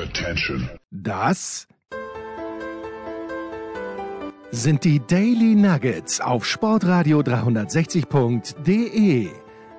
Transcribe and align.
Attention. 0.00 0.70
Das 0.90 1.68
sind 4.50 4.84
die 4.84 5.06
Daily 5.06 5.54
Nuggets 5.54 6.22
auf 6.22 6.46
Sportradio 6.46 7.20
360.de. 7.20 9.28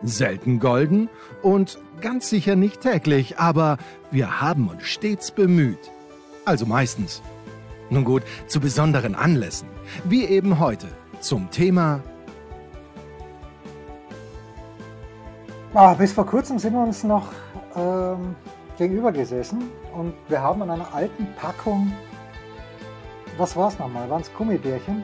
Selten 0.04 0.60
golden 0.60 1.10
und 1.42 1.80
ganz 2.02 2.30
sicher 2.30 2.56
nicht 2.56 2.82
täglich, 2.82 3.40
aber 3.40 3.80
wir 4.12 4.42
haben 4.42 4.68
uns 4.68 4.84
stets 4.84 5.32
bemüht. 5.32 5.90
Also 6.46 6.68
meistens. 6.68 7.24
Nun 7.90 8.04
gut, 8.04 8.22
zu 8.46 8.60
besonderen 8.60 9.16
Anlässen, 9.16 9.70
wie 10.04 10.26
eben 10.26 10.60
heute 10.60 10.90
zum 11.20 11.50
Thema 11.50 12.04
Ah, 15.74 15.94
bis 15.94 16.12
vor 16.12 16.26
kurzem 16.26 16.60
sind 16.60 16.74
wir 16.74 16.84
uns 16.84 17.06
noch 17.06 17.30
ähm, 17.78 18.36
gegenüber 18.82 19.12
gesessen 19.12 19.70
und 19.94 20.12
wir 20.28 20.42
haben 20.42 20.60
an 20.64 20.72
einer 20.72 20.92
alten 20.92 21.28
Packung, 21.36 21.92
was 23.38 23.56
war 23.56 23.68
es 23.68 23.78
nochmal? 23.78 24.10
Waren 24.10 24.22
es 24.24 24.34
Gummibärchen? 24.34 25.04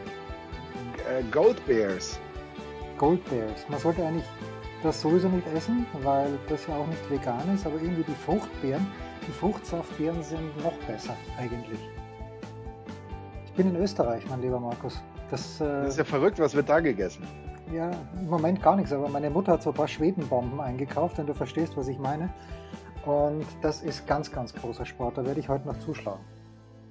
Äh, 1.08 1.22
Gold 1.30 1.64
Bears. 1.68 2.20
Gold 2.98 3.24
Bears. 3.30 3.70
Man 3.70 3.80
sollte 3.80 4.04
eigentlich 4.04 4.26
das 4.82 5.00
sowieso 5.00 5.30
nicht 5.30 5.46
essen, 5.56 5.86
weil 6.02 6.40
das 6.50 6.66
ja 6.66 6.76
auch 6.76 6.88
nicht 6.88 7.08
vegan 7.12 7.54
ist, 7.54 7.68
aber 7.68 7.76
irgendwie 7.76 8.02
die 8.02 8.16
Fruchtbeeren, 8.26 8.88
die 9.28 9.32
Fruchtsaftbeeren 9.32 10.24
sind 10.24 10.64
noch 10.64 10.74
besser 10.88 11.16
eigentlich. 11.40 11.80
Ich 13.46 13.54
bin 13.54 13.70
in 13.70 13.76
Österreich, 13.76 14.24
mein 14.28 14.42
lieber 14.42 14.60
Markus. 14.60 15.04
Das, 15.30 15.62
äh, 15.62 15.66
Das 15.66 15.90
ist 15.90 15.98
ja 16.00 16.04
verrückt, 16.04 16.40
was 16.40 16.56
wird 16.56 16.68
da 16.68 16.80
gegessen? 16.80 17.28
Ja, 17.72 17.92
im 18.20 18.28
Moment 18.28 18.60
gar 18.64 18.76
nichts, 18.76 18.92
aber 18.92 19.08
meine 19.08 19.30
Mutter 19.30 19.52
hat 19.52 19.62
so 19.62 19.70
ein 19.70 19.76
paar 19.76 19.88
Schwedenbomben 19.88 20.60
eingekauft, 20.62 21.20
wenn 21.20 21.28
du 21.28 21.36
verstehst, 21.36 21.78
was 21.78 21.88
ich 21.90 22.00
meine. 22.00 22.34
Und 23.08 23.46
das 23.62 23.84
ist 23.84 24.06
ganz, 24.06 24.34
ganz 24.34 24.54
großer 24.54 24.86
Sport. 24.86 25.18
Da 25.18 25.26
werde 25.26 25.40
ich 25.40 25.48
heute 25.48 25.66
noch 25.66 25.80
zuschlagen. 25.80 26.26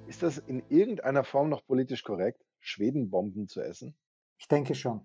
Ist 0.07 0.23
das 0.23 0.39
in 0.39 0.63
irgendeiner 0.71 1.25
Form 1.25 1.51
noch 1.51 1.63
politisch 1.67 2.05
korrekt, 2.05 2.43
Schwedenbomben 2.59 3.49
zu 3.49 3.61
essen? 3.61 3.95
Ich 4.39 4.49
denke 4.49 4.75
schon. 4.75 5.03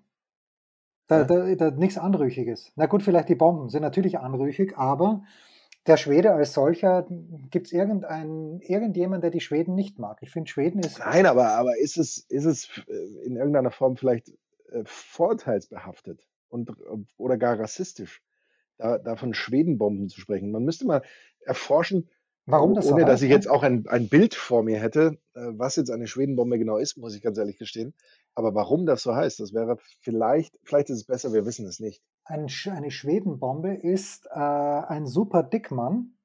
Da, 1.08 1.26
da, 1.26 1.54
da 1.56 1.72
nichts 1.72 1.98
Anrüchiges. 1.98 2.72
Na 2.78 2.86
gut, 2.86 3.04
vielleicht 3.04 3.28
die 3.28 3.36
Bomben 3.36 3.68
sind 3.68 3.82
natürlich 3.82 4.20
anrüchig, 4.20 4.78
aber 4.78 5.26
der 5.86 5.98
Schwede 5.98 6.32
als 6.32 6.54
solcher, 6.54 7.06
gibt 7.50 7.68
es 7.68 7.74
irgendein, 7.74 8.62
irgendjemand, 8.62 9.22
der 9.22 9.32
die 9.32 9.42
Schweden 9.42 9.76
nicht 9.76 10.00
mag? 10.00 10.20
Ich 10.22 10.32
finde, 10.32 10.50
Schweden 10.50 10.80
ist. 10.80 11.00
Nein, 11.00 11.26
aber, 11.26 11.50
aber 11.58 11.78
ist 11.78 11.98
es, 11.98 12.20
ist 12.20 12.46
es 12.46 12.70
äh, 12.88 13.26
in 13.26 13.36
irgendeiner 13.36 13.72
Form 13.72 13.98
vielleicht 13.98 14.30
äh, 14.70 14.84
vorurteilsbehaftet 14.86 16.26
und, 16.48 16.72
oder 17.18 17.38
gar 17.38 17.60
rassistisch, 17.60 18.22
da, 18.82 18.98
da 18.98 19.16
von 19.16 19.34
Schwedenbomben 19.34 20.10
zu 20.10 20.20
sprechen? 20.20 20.52
Man 20.52 20.64
müsste 20.64 20.86
mal 20.86 21.02
erforschen, 21.46 22.10
Warum 22.48 22.74
das 22.74 22.88
so 22.88 22.96
ohne 22.96 23.06
dass 23.06 23.22
ich 23.22 23.30
ne? 23.30 23.36
jetzt 23.36 23.50
auch 23.50 23.62
ein, 23.64 23.86
ein 23.88 24.10
Bild 24.10 24.34
vor 24.34 24.64
mir 24.64 24.80
hätte, 24.80 25.20
äh, 25.36 25.42
was 25.54 25.76
jetzt 25.76 25.92
eine 25.92 26.08
Schwedenbombe 26.08 26.58
genau 26.58 26.78
ist, 26.78 26.98
muss 26.98 27.16
ich 27.16 27.22
ganz 27.22 27.38
ehrlich 27.38 27.58
gestehen. 27.58 27.94
Aber 28.34 28.56
warum 28.56 28.86
das 28.86 29.04
so 29.04 29.16
heißt, 29.16 29.40
das 29.40 29.54
wäre 29.54 29.78
vielleicht, 30.02 30.58
vielleicht 30.64 30.90
ist 30.90 30.98
es 30.98 31.04
besser, 31.06 31.34
wir 31.34 31.46
wissen 31.46 31.68
es 31.68 31.80
nicht. 31.80 32.02
Ein, 32.26 32.48
eine 32.72 32.92
Schwedenbombe 32.92 33.76
ist 33.76 34.26
äh, 34.28 34.40
ein 34.40 35.06
super 35.06 35.44
Dickmann, 35.44 36.18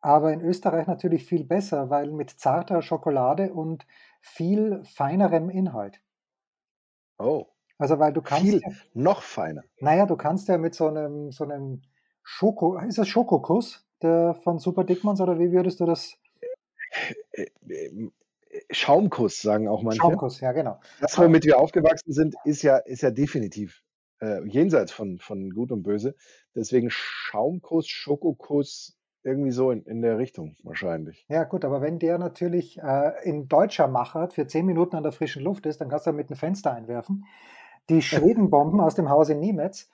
aber 0.00 0.32
in 0.32 0.40
Österreich 0.40 0.86
natürlich 0.86 1.24
viel 1.26 1.44
besser, 1.44 1.90
weil 1.90 2.10
mit 2.10 2.30
zarter 2.30 2.82
Schokolade 2.82 3.52
und 3.52 3.86
viel 4.20 4.82
feinerem 4.84 5.48
Inhalt. 5.48 6.00
Oh, 7.18 7.46
Also 7.80 7.98
weil 7.98 8.12
du 8.12 8.20
kannst, 8.20 8.44
viel 8.44 8.60
ja, 8.60 8.68
noch 8.92 9.22
feiner. 9.22 9.64
naja, 9.80 10.04
du 10.04 10.14
kannst 10.14 10.48
ja 10.48 10.58
mit 10.58 10.74
so 10.74 10.88
einem, 10.88 11.32
so 11.32 11.44
einem 11.44 11.80
Schoko, 12.22 12.78
ist 12.78 12.98
das 12.98 13.08
Schokokuss 13.08 13.86
der 14.02 14.34
von 14.44 14.58
Super 14.58 14.84
Dickmanns 14.84 15.20
oder 15.20 15.38
wie 15.38 15.50
würdest 15.50 15.80
du 15.80 15.86
das? 15.86 16.14
Äh, 17.32 17.46
äh, 17.68 18.10
Schaumkuss, 18.70 19.40
sagen 19.40 19.66
auch 19.66 19.82
manche. 19.82 19.98
Schaumkuss, 19.98 20.40
ja 20.40 20.52
genau. 20.52 20.78
Das, 21.00 21.16
womit 21.18 21.44
wir 21.46 21.58
aufgewachsen 21.58 22.12
sind, 22.12 22.34
ist 22.44 22.62
ja, 22.62 22.76
ist 22.76 23.00
ja 23.00 23.10
definitiv 23.10 23.82
äh, 24.20 24.44
jenseits 24.46 24.92
von, 24.92 25.18
von 25.18 25.50
Gut 25.50 25.72
und 25.72 25.82
Böse. 25.82 26.14
Deswegen 26.54 26.90
Schaumkuss, 26.90 27.88
Schokokuss, 27.88 28.98
irgendwie 29.22 29.52
so 29.52 29.70
in, 29.70 29.84
in 29.84 30.02
der 30.02 30.18
Richtung 30.18 30.56
wahrscheinlich. 30.64 31.24
Ja 31.28 31.44
gut, 31.44 31.64
aber 31.64 31.80
wenn 31.80 31.98
der 31.98 32.18
natürlich 32.18 32.78
äh, 32.78 33.12
in 33.22 33.48
deutscher 33.48 33.88
Machart 33.88 34.34
für 34.34 34.46
10 34.46 34.66
Minuten 34.66 34.96
an 34.96 35.02
der 35.02 35.12
frischen 35.12 35.42
Luft 35.42 35.64
ist, 35.66 35.80
dann 35.80 35.88
kannst 35.88 36.06
du 36.06 36.12
mit 36.12 36.28
dem 36.28 36.36
Fenster 36.36 36.74
einwerfen. 36.74 37.24
Die 37.88 38.02
Schwedenbomben 38.02 38.80
aus 38.80 38.94
dem 38.94 39.08
Hause 39.08 39.34
Niemetz, 39.34 39.88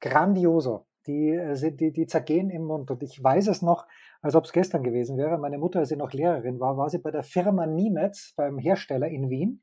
grandioso. 0.00 0.86
Die, 1.06 1.30
äh, 1.30 1.72
die, 1.72 1.92
die 1.92 2.06
zergehen 2.06 2.50
im 2.50 2.64
Mund. 2.64 2.90
Und 2.90 3.02
ich 3.02 3.22
weiß 3.22 3.48
es 3.48 3.62
noch, 3.62 3.86
als 4.22 4.34
ob 4.34 4.44
es 4.44 4.52
gestern 4.52 4.82
gewesen 4.82 5.16
wäre. 5.16 5.38
Meine 5.38 5.58
Mutter, 5.58 5.80
als 5.80 5.88
sie 5.88 5.96
noch 5.96 6.12
Lehrerin 6.12 6.60
war, 6.60 6.76
war 6.76 6.90
sie 6.90 6.98
bei 6.98 7.10
der 7.10 7.22
Firma 7.22 7.66
Niemetz, 7.66 8.34
beim 8.36 8.58
Hersteller 8.58 9.08
in 9.08 9.30
Wien 9.30 9.62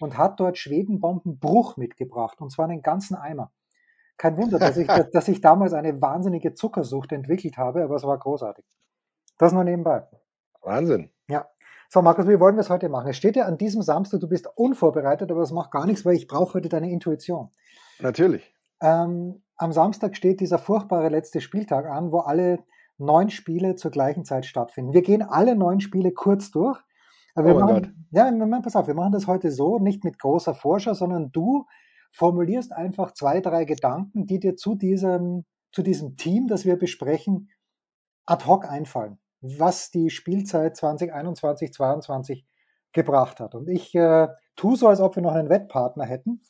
und 0.00 0.18
hat 0.18 0.38
dort 0.38 0.58
Schwedenbombenbruch 0.58 1.76
mitgebracht. 1.76 2.40
Und 2.40 2.50
zwar 2.50 2.68
einen 2.68 2.82
ganzen 2.82 3.16
Eimer. 3.16 3.52
Kein 4.16 4.36
Wunder, 4.36 4.58
dass 4.58 4.76
ich, 4.76 4.86
dass 5.12 5.28
ich 5.28 5.40
damals 5.40 5.72
eine 5.72 6.00
wahnsinnige 6.00 6.54
Zuckersucht 6.54 7.12
entwickelt 7.12 7.56
habe, 7.56 7.84
aber 7.84 7.96
es 7.96 8.04
war 8.04 8.18
großartig. 8.18 8.64
Das 9.38 9.52
nur 9.52 9.64
nebenbei. 9.64 10.06
Wahnsinn. 10.62 11.10
Ja. 11.28 11.48
So, 11.88 12.02
Markus, 12.02 12.26
wie 12.26 12.40
wollen 12.40 12.56
wir 12.56 12.60
es 12.60 12.70
heute 12.70 12.88
machen? 12.88 13.08
Es 13.08 13.16
steht 13.16 13.36
ja 13.36 13.44
an 13.44 13.58
diesem 13.58 13.82
Samstag, 13.82 14.20
du 14.20 14.28
bist 14.28 14.48
unvorbereitet, 14.56 15.30
aber 15.30 15.42
es 15.42 15.52
macht 15.52 15.70
gar 15.70 15.86
nichts, 15.86 16.04
weil 16.04 16.16
ich 16.16 16.26
brauche 16.26 16.54
heute 16.54 16.68
deine 16.68 16.90
Intuition. 16.90 17.50
Natürlich. 18.00 18.54
Ähm, 18.80 19.42
am 19.56 19.72
Samstag 19.72 20.16
steht 20.16 20.40
dieser 20.40 20.58
furchtbare 20.58 21.08
letzte 21.08 21.40
Spieltag 21.40 21.86
an, 21.86 22.12
wo 22.12 22.18
alle 22.18 22.58
neun 22.98 23.30
Spiele 23.30 23.76
zur 23.76 23.90
gleichen 23.90 24.24
Zeit 24.24 24.46
stattfinden. 24.46 24.92
Wir 24.92 25.02
gehen 25.02 25.22
alle 25.22 25.54
neun 25.54 25.80
Spiele 25.80 26.12
kurz 26.12 26.50
durch. 26.50 26.78
Aber 27.34 27.46
wir 27.48 27.56
Oh 27.56 27.60
mein 27.60 27.74
machen, 27.82 28.08
ja, 28.10 28.30
wir 28.30 28.46
machen- 28.46 28.62
pass 28.62 28.76
auf, 28.76 28.86
wir 28.86 28.94
machen 28.94 29.12
das 29.12 29.26
heute 29.26 29.50
so, 29.50 29.78
nicht 29.78 30.04
mit 30.04 30.18
großer 30.18 30.54
Vorschau, 30.54 30.94
sondern 30.94 31.30
du 31.32 31.66
formulierst 32.12 32.72
einfach 32.72 33.12
zwei, 33.12 33.40
drei 33.40 33.64
Gedanken, 33.66 34.24
die 34.26 34.40
dir 34.40 34.56
zu 34.56 34.74
diesem, 34.74 35.44
zu 35.70 35.82
diesem 35.82 36.16
Team, 36.16 36.48
das 36.48 36.64
wir 36.64 36.76
besprechen, 36.78 37.50
ad 38.24 38.46
hoc 38.46 38.64
einfallen, 38.70 39.18
was 39.40 39.90
die 39.90 40.10
Spielzeit 40.10 40.76
2021, 40.76 41.72
2022 41.72 42.46
gebracht 42.92 43.40
hat. 43.40 43.54
Und 43.54 43.68
ich 43.68 43.94
äh, 43.94 44.28
tue 44.56 44.76
so, 44.76 44.88
als 44.88 45.00
ob 45.00 45.16
wir 45.16 45.22
noch 45.22 45.34
einen 45.34 45.50
Wettpartner 45.50 46.04
hätten. 46.04 46.42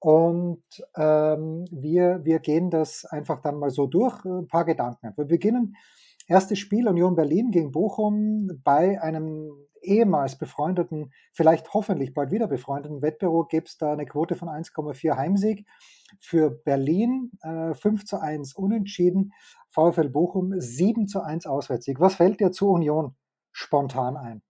Und 0.00 0.62
ähm, 0.96 1.64
wir, 1.70 2.20
wir 2.24 2.40
gehen 2.40 2.68
das 2.68 3.06
einfach 3.06 3.40
dann 3.40 3.56
mal 3.56 3.70
so 3.70 3.86
durch, 3.86 4.24
äh, 4.24 4.28
ein 4.28 4.48
paar 4.48 4.64
Gedanken. 4.64 5.12
Wir 5.16 5.24
beginnen 5.24 5.76
erstes 6.26 6.58
Spiel 6.58 6.88
Union 6.88 7.14
Berlin 7.14 7.50
gegen 7.50 7.72
Bochum 7.72 8.50
bei 8.62 9.00
einem 9.00 9.50
ehemals 9.80 10.36
befreundeten, 10.36 11.12
vielleicht 11.32 11.72
hoffentlich 11.74 12.14
bald 12.14 12.30
wieder 12.32 12.48
befreundeten 12.48 13.02
Wettbüro 13.02 13.44
gibt 13.44 13.68
es 13.68 13.76
da 13.76 13.92
eine 13.92 14.06
Quote 14.06 14.34
von 14.34 14.48
1,4 14.48 15.16
Heimsieg. 15.16 15.66
Für 16.20 16.50
Berlin 16.50 17.32
äh, 17.42 17.74
5 17.74 18.04
zu 18.04 18.20
1 18.20 18.54
unentschieden, 18.54 19.32
VfL 19.70 20.08
Bochum 20.08 20.54
7 20.56 21.08
zu 21.08 21.22
1 21.22 21.46
Auswärtssieg. 21.46 22.00
Was 22.00 22.16
fällt 22.16 22.40
dir 22.40 22.52
zu 22.52 22.68
Union 22.70 23.16
spontan 23.52 24.16
ein? 24.16 24.42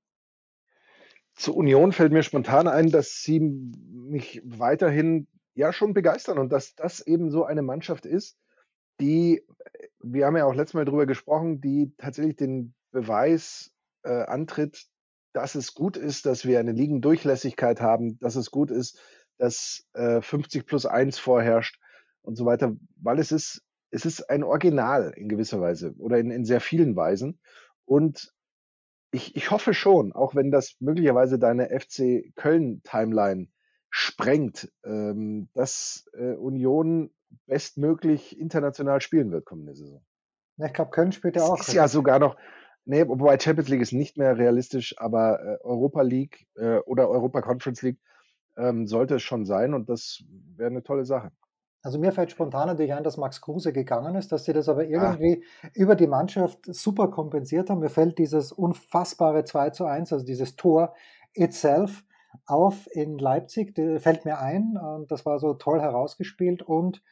Zur 1.34 1.56
Union 1.56 1.92
fällt 1.92 2.12
mir 2.12 2.22
spontan 2.22 2.68
ein, 2.68 2.90
dass 2.90 3.22
sie 3.22 3.40
mich 3.40 4.40
weiterhin 4.44 5.26
ja 5.54 5.72
schon 5.72 5.94
begeistern 5.94 6.38
und 6.38 6.52
dass 6.52 6.74
das 6.74 7.00
eben 7.00 7.30
so 7.30 7.44
eine 7.44 7.62
Mannschaft 7.62 8.06
ist, 8.06 8.38
die, 9.00 9.42
wir 10.00 10.26
haben 10.26 10.36
ja 10.36 10.44
auch 10.44 10.54
letztes 10.54 10.74
Mal 10.74 10.84
drüber 10.84 11.06
gesprochen, 11.06 11.60
die 11.60 11.92
tatsächlich 11.98 12.36
den 12.36 12.74
Beweis 12.92 13.72
äh, 14.04 14.22
antritt, 14.22 14.86
dass 15.32 15.56
es 15.56 15.74
gut 15.74 15.96
ist, 15.96 16.26
dass 16.26 16.44
wir 16.44 16.60
eine 16.60 16.72
Ligendurchlässigkeit 16.72 17.80
haben, 17.80 18.18
dass 18.20 18.36
es 18.36 18.50
gut 18.52 18.70
ist, 18.70 19.00
dass 19.38 19.86
äh, 19.94 20.20
50 20.20 20.66
plus 20.66 20.86
1 20.86 21.18
vorherrscht 21.18 21.80
und 22.22 22.36
so 22.36 22.46
weiter, 22.46 22.76
weil 22.96 23.18
es 23.18 23.32
ist, 23.32 23.62
es 23.90 24.04
ist 24.04 24.28
ein 24.30 24.42
Original 24.42 25.12
in 25.16 25.28
gewisser 25.28 25.60
Weise 25.60 25.94
oder 25.98 26.18
in, 26.18 26.30
in 26.30 26.44
sehr 26.44 26.60
vielen 26.60 26.96
Weisen. 26.96 27.40
Und 27.84 28.32
ich, 29.10 29.36
ich 29.36 29.50
hoffe 29.50 29.74
schon, 29.74 30.12
auch 30.12 30.34
wenn 30.34 30.50
das 30.50 30.76
möglicherweise 30.80 31.38
deine 31.38 31.68
FC 31.68 32.34
Köln-Timeline 32.34 33.48
sprengt, 33.90 34.72
ähm, 34.84 35.48
dass 35.54 36.08
äh, 36.14 36.34
Union 36.34 37.10
bestmöglich 37.46 38.38
international 38.38 39.00
spielen 39.00 39.30
wird 39.30 39.44
kommende 39.44 39.74
Saison. 39.74 40.04
Ja, 40.56 40.66
Ich 40.66 40.72
glaube, 40.72 40.90
Köln 40.90 41.12
spielt 41.12 41.36
ja 41.36 41.42
auch. 41.42 41.60
ist 41.60 41.72
ja 41.72 41.86
sogar 41.86 42.18
noch, 42.18 42.36
nee, 42.84 43.06
wobei 43.06 43.38
Champions 43.38 43.68
League 43.68 43.82
ist 43.82 43.92
nicht 43.92 44.16
mehr 44.18 44.36
realistisch, 44.36 44.96
aber 44.98 45.40
äh, 45.40 45.64
Europa 45.64 46.02
League 46.02 46.46
äh, 46.56 46.78
oder 46.78 47.08
Europa 47.08 47.40
Conference 47.40 47.82
League 47.82 47.98
ähm, 48.56 48.86
sollte 48.86 49.16
es 49.16 49.22
schon 49.22 49.44
sein 49.44 49.74
und 49.74 49.88
das 49.88 50.24
wäre 50.56 50.70
eine 50.70 50.82
tolle 50.82 51.04
Sache. 51.04 51.30
Also 51.82 51.98
mir 51.98 52.12
fällt 52.12 52.30
spontan 52.30 52.66
natürlich 52.68 52.94
ein, 52.94 53.04
dass 53.04 53.18
Max 53.18 53.42
Kruse 53.42 53.72
gegangen 53.72 54.14
ist, 54.14 54.32
dass 54.32 54.44
sie 54.44 54.54
das 54.54 54.68
Ah. 54.68 54.72
aber 54.72 54.84
irgendwie 54.86 55.44
über 55.74 55.94
die 55.96 56.06
Mannschaft 56.06 56.60
super 56.66 57.08
kompensiert 57.10 57.68
haben. 57.68 57.80
Mir 57.80 57.90
fällt 57.90 58.18
dieses 58.18 58.52
unfassbare 58.52 59.44
2 59.44 59.70
zu 59.70 59.84
1, 59.84 60.12
also 60.12 60.24
dieses 60.24 60.56
Tor 60.56 60.94
itself 61.34 62.04
auf 62.46 62.88
in 62.92 63.18
Leipzig, 63.18 63.74
fällt 64.00 64.24
mir 64.24 64.38
ein 64.38 64.76
und 64.78 65.10
das 65.12 65.26
war 65.26 65.38
so 65.38 65.54
toll 65.54 65.80
herausgespielt 65.80 66.62
und 66.62 67.02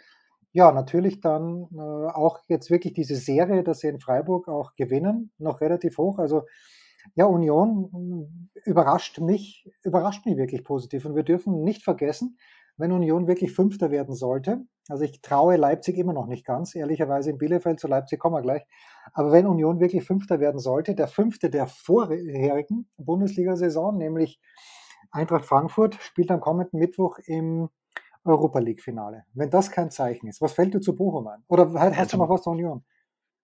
ja, 0.53 0.73
natürlich 0.73 1.21
dann 1.21 1.69
äh, 1.75 1.81
auch 1.81 2.41
jetzt 2.49 2.71
wirklich 2.71 2.93
diese 2.95 3.17
Serie, 3.17 3.63
dass 3.65 3.81
sie 3.81 3.89
in 3.89 4.01
Freiburg 4.01 4.49
auch 4.49 4.75
gewinnen, 4.77 5.33
noch 5.39 5.61
relativ 5.61 5.99
hoch. 5.99 6.19
Also 6.19 6.43
ja, 7.15 7.27
Union 7.27 8.29
äh, 8.55 8.71
überrascht 8.71 9.21
mich, 9.21 9.71
überrascht 9.83 10.27
mich 10.27 10.37
wirklich 10.37 10.65
positiv. 10.65 11.05
Und 11.05 11.15
wir 11.15 11.23
dürfen 11.23 11.63
nicht 11.63 11.83
vergessen, 11.83 12.39
wenn 12.77 12.93
Union 12.93 13.27
wirklich 13.27 13.53
Fünfter 13.53 13.91
werden 13.91 14.15
sollte, 14.15 14.65
also 14.89 15.05
ich 15.05 15.21
traue 15.23 15.57
Leipzig 15.57 15.97
immer 15.97 16.13
noch 16.13 16.27
nicht 16.27 16.45
ganz, 16.45 16.75
ehrlicherweise 16.75 17.31
in 17.31 17.39
Bielefeld 17.39 17.79
zu 17.79 17.87
Leipzig 17.87 18.19
kommen 18.19 18.37
wir 18.37 18.43
gleich, 18.43 18.67
aber 19.13 19.31
wenn 19.31 19.47
Union 19.47 19.79
wirklich 19.79 20.05
Fünfter 20.05 20.41
werden 20.41 20.59
sollte, 20.59 20.95
der 20.95 21.07
Fünfte 21.07 21.51
der 21.51 21.67
vorherigen 21.67 22.91
Bundesliga-Saison, 22.97 23.97
nämlich 23.97 24.41
Eintracht 25.11 25.45
Frankfurt, 25.45 25.95
spielt 25.97 26.31
am 26.31 26.41
kommenden 26.41 26.81
Mittwoch 26.81 27.19
im 27.27 27.69
Europa 28.25 28.59
League-Finale. 28.59 29.25
Wenn 29.35 29.51
das 29.51 29.71
kein 29.71 29.91
Zeichen 29.91 30.29
ist, 30.29 30.41
was 30.41 30.53
fällt 30.53 30.75
dir 30.75 30.81
zu 30.81 30.97
Bochum 30.97 31.27
an? 31.27 31.45
Oder 31.49 31.73
hast 31.75 32.13
du 32.13 32.17
noch 32.17 32.29
was 32.29 32.43
zur 32.43 32.53
Union? 32.53 32.85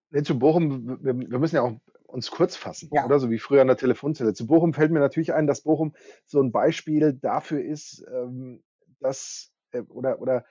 Nee, 0.09 0.23
zu 0.23 0.37
Bochum, 0.39 0.97
wir, 1.01 1.17
wir, 1.17 1.39
müssen 1.39 1.57
ja 1.57 1.61
auch 1.61 1.73
uns 2.11 2.31
kurz 2.31 2.55
fassen, 2.55 2.89
ja. 2.91 3.05
oder? 3.05 3.19
So 3.19 3.29
wie 3.29 3.39
früher 3.39 3.61
an 3.61 3.67
der 3.67 3.77
Telefonzelle. 3.77 4.33
Zu 4.33 4.47
Bochum 4.47 4.73
fällt 4.73 4.91
mir 4.91 4.99
natürlich 4.99 5.33
ein, 5.33 5.47
dass 5.47 5.61
Bochum 5.61 5.93
so 6.25 6.41
ein 6.41 6.51
Beispiel 6.51 7.13
dafür 7.13 7.63
ist, 7.63 8.05
ähm, 8.11 8.63
dass, 8.99 9.51
äh, 9.71 9.81
oder, 9.81 10.21
oder 10.21 10.45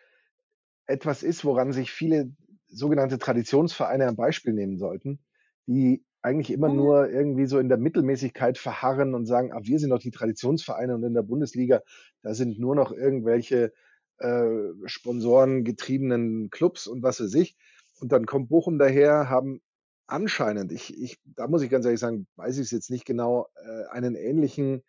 etwas 0.86 1.22
ist, 1.22 1.44
woran 1.44 1.72
sich 1.72 1.90
viele 1.90 2.32
sogenannte 2.68 3.18
Traditionsvereine 3.18 4.06
ein 4.06 4.16
Beispiel 4.16 4.52
nehmen 4.52 4.78
sollten, 4.78 5.18
die 5.66 6.04
eigentlich 6.22 6.50
immer 6.50 6.68
mhm. 6.68 6.76
nur 6.76 7.10
irgendwie 7.10 7.46
so 7.46 7.58
in 7.58 7.68
der 7.68 7.78
Mittelmäßigkeit 7.78 8.58
verharren 8.58 9.14
und 9.14 9.26
sagen, 9.26 9.52
ah, 9.52 9.60
wir 9.62 9.78
sind 9.78 9.90
doch 9.90 10.00
die 10.00 10.10
Traditionsvereine 10.10 10.94
und 10.94 11.04
in 11.04 11.14
der 11.14 11.22
Bundesliga, 11.22 11.82
da 12.22 12.34
sind 12.34 12.58
nur 12.58 12.74
noch 12.74 12.92
irgendwelche 12.92 13.72
äh, 14.18 14.48
Sponsoren 14.86 15.64
getriebenen 15.64 16.50
Clubs 16.50 16.86
und 16.86 17.02
was 17.02 17.20
weiß 17.20 17.34
ich. 17.34 17.56
Und 18.00 18.12
dann 18.12 18.26
kommt 18.26 18.48
Bochum 18.48 18.78
daher, 18.78 19.28
haben 19.28 19.60
anscheinend, 20.08 20.72
ich, 20.72 21.00
ich, 21.00 21.20
da 21.24 21.46
muss 21.46 21.62
ich 21.62 21.70
ganz 21.70 21.84
ehrlich 21.84 22.00
sagen, 22.00 22.26
weiß 22.36 22.56
ich 22.56 22.64
es 22.64 22.70
jetzt 22.72 22.90
nicht 22.90 23.04
genau, 23.04 23.48
äh, 23.54 23.84
einen 23.90 24.16
ähnlichen 24.16 24.82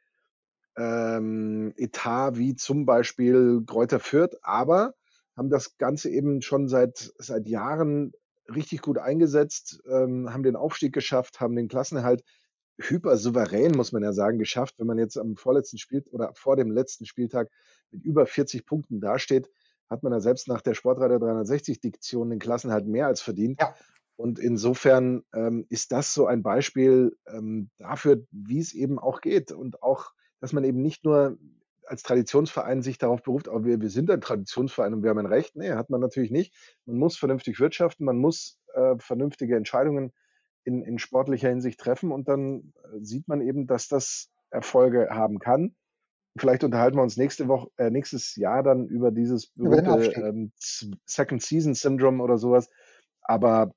ähm, 0.78 1.74
Etat 1.78 2.38
wie 2.38 2.56
zum 2.56 2.86
Beispiel 2.86 3.64
Kräuter 3.66 4.00
Fürth, 4.00 4.38
aber 4.42 4.96
haben 5.38 5.50
das 5.50 5.78
Ganze 5.78 6.10
eben 6.10 6.42
schon 6.42 6.68
seit, 6.68 7.14
seit 7.18 7.48
Jahren 7.48 8.14
richtig 8.54 8.82
gut 8.82 8.98
eingesetzt, 8.98 9.82
ähm, 9.90 10.34
haben 10.34 10.44
den 10.44 10.56
Aufstieg 10.56 10.94
geschafft, 10.94 11.40
haben 11.40 11.56
den 11.56 11.68
Klassenerhalt 11.68 12.24
hyper 12.82 13.18
souverän, 13.18 13.74
muss 13.74 13.92
man 13.92 14.04
ja 14.04 14.14
sagen, 14.14 14.40
geschafft. 14.40 14.76
Wenn 14.80 14.88
man 14.88 14.98
jetzt 14.98 15.18
am 15.18 15.36
vorletzten 15.36 15.78
Spiel 15.78 16.04
oder 16.12 16.32
vor 16.34 16.56
dem 16.56 16.72
letzten 16.72 17.06
Spieltag 17.06 17.50
mit 17.92 18.04
über 18.04 18.26
40 18.26 18.66
Punkten 18.66 19.02
dasteht, 19.02 19.50
hat 19.90 20.04
man 20.04 20.14
ja 20.14 20.20
selbst 20.20 20.48
nach 20.48 20.62
der 20.62 20.76
Sportreiter 20.76 21.20
360 21.20 21.82
Diktion 21.82 22.30
den 22.30 22.40
Klassenhalt 22.40 22.88
mehr 22.88 23.08
als 23.08 23.22
verdient. 23.22 23.60
Ja. 23.60 23.76
Und 24.20 24.38
insofern 24.38 25.24
ähm, 25.34 25.66
ist 25.70 25.94
das 25.94 26.14
so 26.14 26.28
ein 26.28 26.44
Beispiel 26.44 27.16
ähm, 27.26 27.70
dafür, 27.78 28.22
wie 28.32 28.60
es 28.60 28.74
eben 28.74 29.00
auch 29.00 29.22
geht 29.22 29.54
und 29.54 29.82
auch 29.82 30.12
dass 30.42 30.52
man 30.52 30.66
eben 30.66 30.82
nicht 30.82 31.06
nur 31.06 31.38
als 31.86 32.04
Traditionsverein 32.04 32.82
sich 32.82 32.98
darauf 32.98 33.24
beruft, 33.24 33.48
aber 33.48 33.64
wir, 33.64 33.80
wir 33.80 33.90
sind 33.90 34.12
ein 34.12 34.20
Traditionsverein 34.20 34.94
und 34.94 35.04
wir 35.04 35.10
haben 35.10 35.20
ein 35.20 35.26
Recht. 35.26 35.56
Nee, 35.56 35.72
hat 35.72 35.90
man 35.90 36.02
natürlich 36.02 36.32
nicht. 36.32 36.54
Man 36.86 36.98
muss 36.98 37.18
vernünftig 37.18 37.62
wirtschaften, 37.62 38.04
man 38.04 38.18
muss 38.18 38.60
äh, 38.74 38.96
vernünftige 39.00 39.56
Entscheidungen 39.56 40.12
in, 40.66 40.84
in 40.84 41.00
sportlicher 41.00 41.48
Hinsicht 41.48 41.80
treffen 41.80 42.12
und 42.12 42.28
dann 42.28 42.74
äh, 42.84 43.00
sieht 43.02 43.30
man 43.30 43.40
eben, 43.40 43.68
dass 43.68 43.88
das 43.88 44.30
Erfolge 44.50 45.08
haben 45.12 45.40
kann. 45.40 45.76
Vielleicht 46.38 46.66
unterhalten 46.66 46.98
wir 46.98 47.04
uns 47.04 47.16
nächste 47.16 47.48
Woche, 47.48 47.70
äh, 47.78 47.90
nächstes 47.90 48.36
Jahr 48.36 48.64
dann 48.64 48.86
über 48.86 49.12
dieses 49.12 49.48
berühmte 49.48 50.12
ähm, 50.16 50.52
Second 51.06 51.42
Season 51.42 51.74
Syndrome 51.74 52.22
oder 52.22 52.38
sowas. 52.38 52.70
Aber 53.22 53.74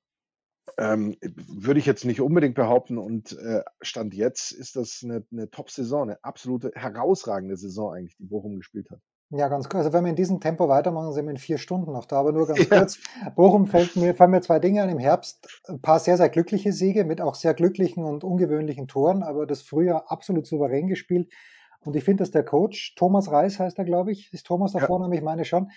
ähm, 0.77 1.15
würde 1.21 1.79
ich 1.79 1.85
jetzt 1.85 2.05
nicht 2.05 2.21
unbedingt 2.21 2.55
behaupten. 2.55 2.97
Und 2.97 3.37
äh, 3.39 3.63
Stand 3.81 4.13
jetzt 4.13 4.51
ist 4.51 4.75
das 4.75 5.01
eine, 5.03 5.25
eine 5.31 5.49
Top-Saison, 5.49 6.03
eine 6.03 6.23
absolute 6.23 6.71
herausragende 6.75 7.57
Saison 7.57 7.93
eigentlich, 7.93 8.17
die 8.17 8.25
Bochum 8.25 8.57
gespielt 8.57 8.89
hat. 8.91 8.99
Ja, 9.35 9.47
ganz 9.47 9.67
kurz. 9.67 9.85
Also 9.85 9.93
wenn 9.93 10.03
wir 10.03 10.11
in 10.11 10.15
diesem 10.15 10.39
Tempo 10.39 10.69
weitermachen, 10.69 11.11
sind 11.11 11.25
wir 11.25 11.31
in 11.31 11.37
vier 11.37 11.57
Stunden 11.57 11.91
noch 11.91 12.05
da. 12.05 12.19
Aber 12.19 12.31
nur 12.31 12.47
ganz 12.47 12.69
ja. 12.69 12.79
kurz. 12.79 12.99
Bochum 13.35 13.65
fällt 13.65 13.95
mir, 13.95 14.13
fallen 14.13 14.31
mir 14.31 14.41
zwei 14.41 14.59
Dinge 14.59 14.83
an. 14.83 14.89
Im 14.89 14.99
Herbst 14.99 15.47
ein 15.67 15.81
paar 15.81 15.99
sehr, 15.99 16.17
sehr 16.17 16.29
glückliche 16.29 16.71
Siege 16.71 17.03
mit 17.03 17.19
auch 17.19 17.35
sehr 17.35 17.53
glücklichen 17.53 18.03
und 18.03 18.23
ungewöhnlichen 18.23 18.87
Toren, 18.87 19.23
aber 19.23 19.47
das 19.47 19.61
Frühjahr 19.61 20.11
absolut 20.11 20.45
souverän 20.45 20.87
gespielt. 20.87 21.31
Und 21.81 21.95
ich 21.95 22.03
finde, 22.03 22.21
dass 22.21 22.31
der 22.31 22.43
Coach, 22.45 22.95
Thomas 22.95 23.31
Reis 23.31 23.59
heißt 23.59 23.77
er, 23.77 23.85
glaube 23.85 24.11
ich, 24.11 24.31
ist 24.31 24.45
Thomas 24.45 24.73
da 24.73 24.79
ja. 24.79 24.85
vorne, 24.85 25.13
ich 25.13 25.21
meine 25.21 25.45
schon, 25.45 25.69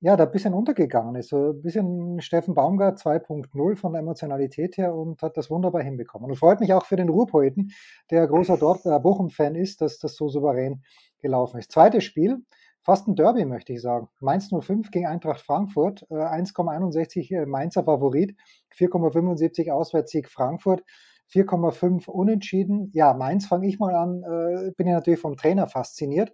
ja, 0.00 0.16
da 0.16 0.24
ein 0.24 0.30
bisschen 0.30 0.54
untergegangen 0.54 1.16
ist. 1.16 1.30
So 1.30 1.50
ein 1.50 1.62
bisschen 1.62 2.20
Steffen 2.20 2.54
Baumgart 2.54 2.98
2.0 2.98 3.76
von 3.76 3.92
der 3.92 4.00
Emotionalität 4.02 4.76
her 4.76 4.94
und 4.94 5.20
hat 5.22 5.36
das 5.36 5.50
wunderbar 5.50 5.82
hinbekommen. 5.82 6.30
Und 6.30 6.36
freut 6.36 6.60
mich 6.60 6.72
auch 6.72 6.84
für 6.84 6.96
den 6.96 7.08
Ruhrpoeten, 7.08 7.72
der 8.10 8.26
großer 8.26 8.56
Dort 8.56 8.86
äh, 8.86 8.98
Bochum-Fan 8.98 9.56
ist, 9.56 9.80
dass 9.80 9.98
das 9.98 10.14
so 10.14 10.28
souverän 10.28 10.82
gelaufen 11.20 11.58
ist. 11.58 11.72
Zweites 11.72 12.04
Spiel, 12.04 12.38
fast 12.82 13.08
ein 13.08 13.16
Derby, 13.16 13.44
möchte 13.44 13.72
ich 13.72 13.82
sagen. 13.82 14.08
Mainz 14.20 14.50
05 14.50 14.92
gegen 14.92 15.06
Eintracht 15.06 15.40
Frankfurt, 15.40 16.06
äh, 16.10 16.14
1,61 16.14 17.34
äh, 17.34 17.46
Mainzer 17.46 17.82
Favorit, 17.82 18.36
4,75 18.76 19.70
Auswärtssieg 19.72 20.28
Frankfurt. 20.28 20.84
4,5 21.30 22.08
unentschieden. 22.08 22.90
Ja, 22.94 23.12
Mainz 23.12 23.46
fange 23.46 23.66
ich 23.68 23.78
mal 23.78 23.94
an, 23.94 24.22
äh, 24.22 24.70
bin 24.78 24.86
ja 24.86 24.94
natürlich 24.94 25.20
vom 25.20 25.36
Trainer 25.36 25.66
fasziniert 25.66 26.32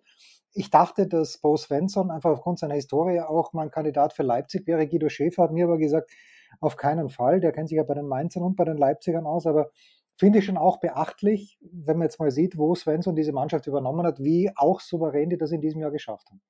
ich 0.55 0.71
dachte, 0.71 1.06
dass 1.06 1.39
Bo 1.39 1.56
Svensson 1.56 2.11
einfach 2.11 2.31
aufgrund 2.31 2.61
seiner 2.61 2.75
Historie 2.75 3.21
auch 3.21 3.53
mal 3.53 3.62
ein 3.62 3.71
Kandidat 3.71 4.12
für 4.12 4.23
Leipzig 4.23 4.67
wäre. 4.67 4.87
Guido 4.87 5.09
Schäfer 5.09 5.43
hat 5.43 5.53
mir 5.53 5.65
aber 5.65 5.79
gesagt, 5.79 6.12
auf 6.61 6.77
keinen 6.77 7.11
Fall. 7.11 7.41
Der 7.41 7.53
kennt 7.53 7.69
sich 7.69 7.77
ja 7.77 7.83
bei 7.83 7.95
den 7.95 8.06
Mainzern 8.06 8.45
und 8.45 8.56
bei 8.56 8.65
den 8.65 8.77
Leipzigern 8.77 9.27
aus, 9.27 9.47
aber 9.47 9.71
finde 10.17 10.39
ich 10.39 10.47
schon 10.47 10.56
auch 10.56 10.79
beachtlich, 10.79 11.59
wenn 11.61 11.99
man 11.99 12.06
jetzt 12.06 12.21
mal 12.21 12.31
sieht, 12.31 12.56
wo 12.56 12.75
Svensson 12.75 13.17
diese 13.17 13.33
Mannschaft 13.33 13.67
übernommen 13.67 14.06
hat, 14.06 14.21
wie 14.21 14.51
auch 14.55 14.81
souverän 14.81 15.29
die 15.29 15.39
das 15.39 15.51
in 15.51 15.61
diesem 15.61 15.81
Jahr 15.81 15.91
geschafft 15.91 16.31
haben. 16.31 16.41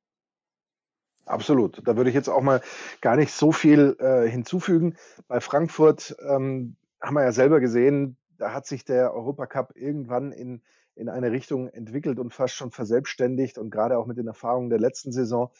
Absolut. 1.25 1.81
Da 1.89 1.97
würde 1.97 2.11
ich 2.11 2.17
jetzt 2.17 2.29
auch 2.29 2.43
mal 2.43 2.61
gar 3.01 3.17
nicht 3.17 3.33
so 3.33 3.53
viel 3.53 3.97
äh, 3.99 4.29
hinzufügen. 4.29 4.97
Bei 5.27 5.41
Frankfurt 5.41 6.15
ähm, 6.29 6.77
haben 7.01 7.15
wir 7.15 7.23
ja 7.23 7.33
selber 7.33 7.61
gesehen, 7.61 8.19
da 8.37 8.53
hat 8.53 8.67
sich 8.67 8.85
der 8.85 9.15
Europacup 9.15 9.75
irgendwann 9.75 10.33
in 10.33 10.63
in 10.97 11.09
eine 11.09 11.33
Richtung 11.33 11.69
entwickelt 11.69 12.19
und 12.19 12.33
fast 12.33 12.55
schon 12.55 12.71
verselbstständigt. 12.71 13.59
Und 13.59 13.71
gerade 13.71 13.99
auch 13.99 14.07
mit 14.07 14.19
den 14.19 14.27
Erfahrungen 14.27 14.71
der 14.71 14.79
letzten 14.79 15.13
Saison 15.13 15.51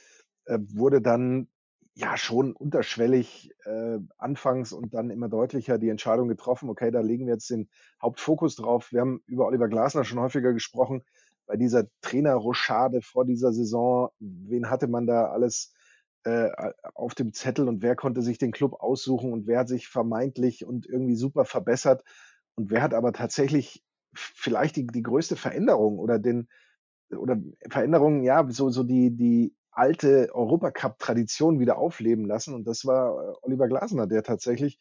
äh, 0.47 0.59
wurde 0.61 1.01
dann 1.01 1.49
ja 1.95 2.17
schon 2.17 2.53
unterschwellig 2.53 3.53
äh, 3.65 3.99
anfangs 4.19 4.73
und 4.73 4.95
dann 4.95 5.11
immer 5.11 5.29
deutlicher 5.29 5.79
die 5.79 5.91
Entscheidung 5.91 6.29
getroffen, 6.29 6.69
okay, 6.69 6.91
da 6.91 7.01
legen 7.01 7.27
wir 7.27 7.35
jetzt 7.35 7.51
den 7.51 7.69
Hauptfokus 8.03 8.57
drauf. 8.57 8.91
Wir 8.91 9.01
haben 9.01 9.23
über 9.27 9.47
Oliver 9.47 9.69
Glasner 9.69 10.05
schon 10.05 10.19
häufiger 10.19 10.53
gesprochen, 10.53 11.05
bei 11.47 11.57
dieser 11.57 11.87
Trainerrochade 12.01 13.01
vor 13.03 13.25
dieser 13.25 13.53
Saison, 13.53 14.09
wen 14.19 14.71
hatte 14.71 14.89
man 14.89 15.07
da 15.07 15.27
alles 15.27 15.73
äh, 16.25 16.51
auf 16.95 17.15
dem 17.15 17.33
Zettel 17.33 17.69
und 17.69 17.83
wer 17.83 17.97
konnte 17.97 18.23
sich 18.23 18.39
den 18.39 18.51
Club 18.51 18.75
aussuchen 18.81 19.33
und 19.33 19.47
wer 19.47 19.61
hat 19.61 19.69
sich 19.69 19.89
vermeintlich 19.89 20.65
und 20.65 20.87
irgendwie 20.87 21.17
super 21.17 21.45
verbessert 21.45 22.03
und 22.57 22.71
wer 22.71 22.83
hat 22.83 22.95
aber 22.95 23.13
tatsächlich 23.13 23.85
vielleicht 24.17 24.77
die, 24.77 24.87
die 24.87 25.03
größte 25.03 25.37
Veränderung 25.37 25.99
oder 25.99 26.19
den 26.19 26.49
oder 27.11 27.37
Veränderungen, 27.69 28.23
ja, 28.23 28.47
so, 28.51 28.71
so 28.71 28.83
die, 28.83 29.15
die 29.15 29.55
alte 29.71 30.31
Europacup-Tradition 30.33 31.61
wieder 31.61 31.79
aufleben 31.79 32.25
lassen. 32.27 32.55
Und 32.55 32.67
das 32.67 32.85
war 32.85 33.13
äh, 33.13 33.35
Oliver 33.43 33.69
Glasner, 33.69 34.07
der 34.07 34.23
tatsächlich 34.23 34.79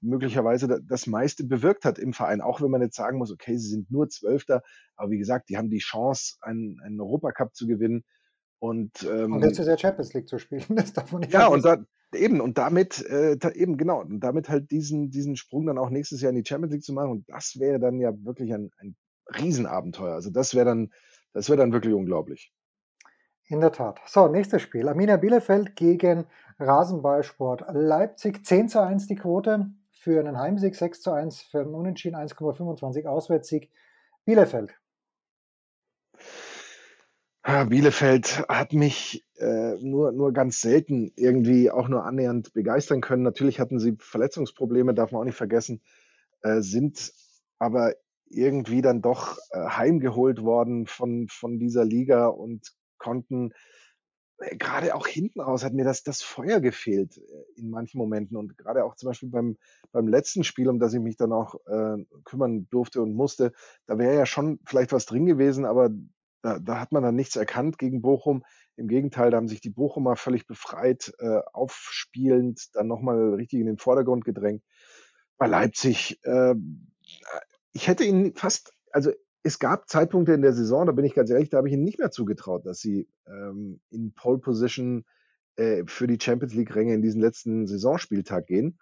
möglicherweise 0.00 0.82
das 0.82 1.06
meiste 1.06 1.44
bewirkt 1.44 1.84
hat 1.84 1.98
im 1.98 2.12
Verein. 2.12 2.40
Auch 2.40 2.60
wenn 2.60 2.70
man 2.70 2.82
jetzt 2.82 2.96
sagen 2.96 3.18
muss, 3.18 3.30
okay, 3.30 3.56
sie 3.56 3.68
sind 3.68 3.90
nur 3.90 4.08
Zwölfter, 4.08 4.62
aber 4.96 5.10
wie 5.10 5.18
gesagt, 5.18 5.48
die 5.48 5.56
haben 5.56 5.70
die 5.70 5.78
Chance, 5.78 6.36
einen, 6.40 6.80
einen 6.80 7.00
Europacup 7.00 7.54
zu 7.54 7.66
gewinnen. 7.66 8.04
Und, 8.58 9.04
ähm, 9.04 9.32
und 9.32 9.42
jetzt 9.42 9.58
ist 9.58 9.66
ja 9.68 9.78
Champions 9.78 10.12
League 10.12 10.28
zu 10.28 10.38
spielen, 10.38 10.64
das 10.70 10.92
darf 10.92 11.12
man 11.12 11.20
nicht 11.20 11.32
Ja, 11.32 11.46
und 11.46 11.64
da, 11.64 11.84
eben, 12.14 12.40
und 12.40 12.58
damit, 12.58 13.04
äh, 13.06 13.36
eben 13.54 13.76
genau, 13.76 14.00
und 14.00 14.20
damit 14.20 14.48
halt 14.48 14.70
diesen, 14.70 15.10
diesen 15.10 15.36
Sprung 15.36 15.66
dann 15.66 15.78
auch 15.78 15.90
nächstes 15.90 16.20
Jahr 16.20 16.30
in 16.30 16.42
die 16.42 16.46
Champions 16.46 16.72
League 16.72 16.84
zu 16.84 16.92
machen. 16.92 17.10
Und 17.10 17.28
das 17.28 17.58
wäre 17.58 17.78
dann 17.78 17.98
ja 18.00 18.12
wirklich 18.24 18.52
ein, 18.52 18.70
ein 18.78 18.96
Riesenabenteuer. 19.38 20.14
Also 20.14 20.30
das 20.30 20.54
wäre 20.54 20.66
dann, 20.66 20.92
das 21.32 21.48
wäre 21.48 21.58
dann 21.58 21.72
wirklich 21.72 21.94
unglaublich. 21.94 22.52
In 23.48 23.60
der 23.60 23.72
Tat. 23.72 24.00
So, 24.06 24.28
nächstes 24.28 24.62
Spiel. 24.62 24.88
Arminia 24.88 25.16
Bielefeld 25.16 25.76
gegen 25.76 26.26
Rasenballsport 26.58 27.64
Leipzig. 27.72 28.44
10 28.46 28.68
zu 28.68 28.82
1 28.82 29.08
die 29.08 29.16
Quote 29.16 29.70
für 29.90 30.18
einen 30.20 30.38
Heimsieg, 30.38 30.74
6 30.74 31.00
zu 31.00 31.12
1 31.12 31.42
für 31.42 31.60
einen 31.60 31.74
Unentschieden, 31.74 32.16
1,25 32.16 33.06
Auswärtssieg. 33.06 33.70
Bielefeld. 34.24 34.74
Bielefeld 37.42 38.44
hat 38.48 38.72
mich 38.72 39.24
äh, 39.36 39.74
nur, 39.80 40.12
nur 40.12 40.32
ganz 40.32 40.60
selten 40.60 41.12
irgendwie 41.16 41.70
auch 41.70 41.88
nur 41.88 42.04
annähernd 42.04 42.52
begeistern 42.52 43.00
können. 43.00 43.24
Natürlich 43.24 43.58
hatten 43.58 43.80
sie 43.80 43.96
Verletzungsprobleme, 43.98 44.94
darf 44.94 45.10
man 45.10 45.22
auch 45.22 45.24
nicht 45.24 45.36
vergessen, 45.36 45.82
äh, 46.42 46.60
sind 46.60 47.12
aber 47.58 47.94
irgendwie 48.26 48.80
dann 48.80 49.02
doch 49.02 49.38
äh, 49.50 49.58
heimgeholt 49.58 50.42
worden 50.42 50.86
von, 50.86 51.26
von 51.28 51.58
dieser 51.58 51.84
Liga 51.84 52.28
und 52.28 52.72
konnten 52.98 53.52
äh, 54.38 54.56
gerade 54.56 54.94
auch 54.94 55.08
hinten 55.08 55.40
raus 55.40 55.64
hat 55.64 55.72
mir 55.74 55.84
das, 55.84 56.04
das 56.04 56.22
Feuer 56.22 56.60
gefehlt 56.60 57.18
äh, 57.18 57.60
in 57.60 57.70
manchen 57.70 57.98
Momenten. 57.98 58.36
Und 58.36 58.56
gerade 58.56 58.84
auch 58.84 58.94
zum 58.94 59.08
Beispiel 59.08 59.30
beim, 59.30 59.56
beim 59.90 60.06
letzten 60.06 60.44
Spiel, 60.44 60.68
um 60.68 60.78
das 60.78 60.94
ich 60.94 61.00
mich 61.00 61.16
dann 61.16 61.32
auch 61.32 61.56
äh, 61.66 62.04
kümmern 62.24 62.68
durfte 62.70 63.02
und 63.02 63.14
musste, 63.14 63.52
da 63.86 63.98
wäre 63.98 64.14
ja 64.14 64.26
schon 64.26 64.60
vielleicht 64.64 64.92
was 64.92 65.06
drin 65.06 65.26
gewesen, 65.26 65.64
aber 65.64 65.90
da, 66.42 66.58
da 66.58 66.80
hat 66.80 66.92
man 66.92 67.02
dann 67.02 67.14
nichts 67.14 67.36
erkannt 67.36 67.78
gegen 67.78 68.02
Bochum. 68.02 68.44
Im 68.76 68.88
Gegenteil, 68.88 69.30
da 69.30 69.36
haben 69.36 69.48
sich 69.48 69.60
die 69.60 69.70
Bochumer 69.70 70.16
völlig 70.16 70.46
befreit, 70.46 71.12
äh, 71.18 71.40
aufspielend, 71.52 72.68
dann 72.74 72.88
nochmal 72.88 73.34
richtig 73.34 73.60
in 73.60 73.66
den 73.66 73.78
Vordergrund 73.78 74.24
gedrängt. 74.24 74.62
Bei 75.38 75.46
Leipzig, 75.46 76.18
äh, 76.24 76.54
ich 77.72 77.88
hätte 77.88 78.04
ihn 78.04 78.34
fast, 78.34 78.72
also 78.90 79.12
es 79.42 79.58
gab 79.58 79.88
Zeitpunkte 79.88 80.32
in 80.32 80.42
der 80.42 80.52
Saison, 80.52 80.86
da 80.86 80.92
bin 80.92 81.04
ich 81.04 81.14
ganz 81.14 81.30
ehrlich, 81.30 81.50
da 81.50 81.58
habe 81.58 81.68
ich 81.68 81.74
ihnen 81.74 81.84
nicht 81.84 81.98
mehr 81.98 82.10
zugetraut, 82.10 82.66
dass 82.66 82.78
sie 82.78 83.08
ähm, 83.26 83.80
in 83.90 84.12
Pole 84.14 84.38
Position 84.38 85.04
äh, 85.56 85.84
für 85.86 86.06
die 86.06 86.18
Champions 86.20 86.54
League-Ränge 86.54 86.94
in 86.94 87.02
diesen 87.02 87.20
letzten 87.20 87.66
Saisonspieltag 87.66 88.46
gehen. 88.46 88.78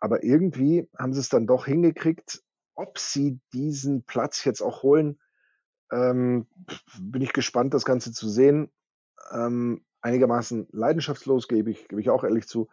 Aber 0.00 0.22
irgendwie 0.22 0.88
haben 0.98 1.14
sie 1.14 1.20
es 1.20 1.28
dann 1.28 1.46
doch 1.46 1.66
hingekriegt. 1.66 2.42
Ob 2.74 2.98
sie 2.98 3.40
diesen 3.52 4.04
Platz 4.04 4.44
jetzt 4.44 4.60
auch 4.60 4.82
holen, 4.82 5.18
ähm, 5.94 6.46
bin 7.00 7.22
ich 7.22 7.32
gespannt, 7.32 7.72
das 7.74 7.84
Ganze 7.84 8.12
zu 8.12 8.28
sehen. 8.28 8.70
Ähm, 9.32 9.84
einigermaßen 10.00 10.68
leidenschaftslos, 10.72 11.48
gebe 11.48 11.70
ich, 11.70 11.88
gebe 11.88 12.00
ich 12.00 12.10
auch 12.10 12.24
ehrlich 12.24 12.46
zu. 12.46 12.68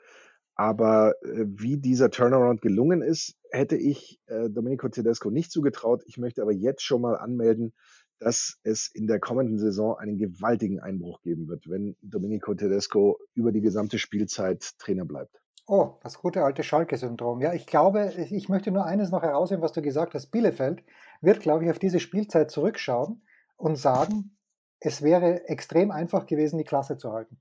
Aber 0.55 1.15
äh, 1.23 1.45
wie 1.47 1.77
dieser 1.77 2.11
Turnaround 2.11 2.61
gelungen 2.61 3.01
ist, 3.01 3.35
hätte 3.51 3.77
ich 3.77 4.19
äh, 4.25 4.49
Domenico 4.49 4.89
Tedesco 4.89 5.29
nicht 5.29 5.51
zugetraut. 5.51 6.03
Ich 6.05 6.17
möchte 6.17 6.41
aber 6.41 6.51
jetzt 6.51 6.83
schon 6.83 7.01
mal 7.01 7.15
anmelden, 7.15 7.73
dass 8.19 8.59
es 8.63 8.89
in 8.93 9.07
der 9.07 9.19
kommenden 9.19 9.57
Saison 9.57 9.97
einen 9.97 10.17
gewaltigen 10.17 10.79
Einbruch 10.79 11.21
geben 11.21 11.47
wird, 11.47 11.67
wenn 11.69 11.95
Domenico 12.01 12.53
Tedesco 12.53 13.17
über 13.33 13.51
die 13.51 13.61
gesamte 13.61 13.97
Spielzeit 13.97 14.77
Trainer 14.77 15.05
bleibt. 15.05 15.41
Oh, 15.73 15.93
das 16.03 16.19
gute 16.19 16.43
alte 16.43 16.63
Schalke-Syndrom. 16.63 17.39
Ja, 17.39 17.53
ich 17.53 17.65
glaube, 17.65 18.11
ich 18.17 18.49
möchte 18.49 18.71
nur 18.71 18.83
eines 18.83 19.09
noch 19.09 19.23
herausheben, 19.23 19.63
was 19.63 19.71
du 19.71 19.81
gesagt 19.81 20.13
hast. 20.13 20.27
Bielefeld 20.27 20.83
wird, 21.21 21.39
glaube 21.39 21.63
ich, 21.63 21.71
auf 21.71 21.79
diese 21.79 22.01
Spielzeit 22.01 22.51
zurückschauen 22.51 23.21
und 23.55 23.77
sagen, 23.77 24.35
es 24.81 25.01
wäre 25.01 25.47
extrem 25.47 25.89
einfach 25.89 26.25
gewesen, 26.25 26.57
die 26.57 26.65
Klasse 26.65 26.97
zu 26.97 27.13
halten. 27.13 27.37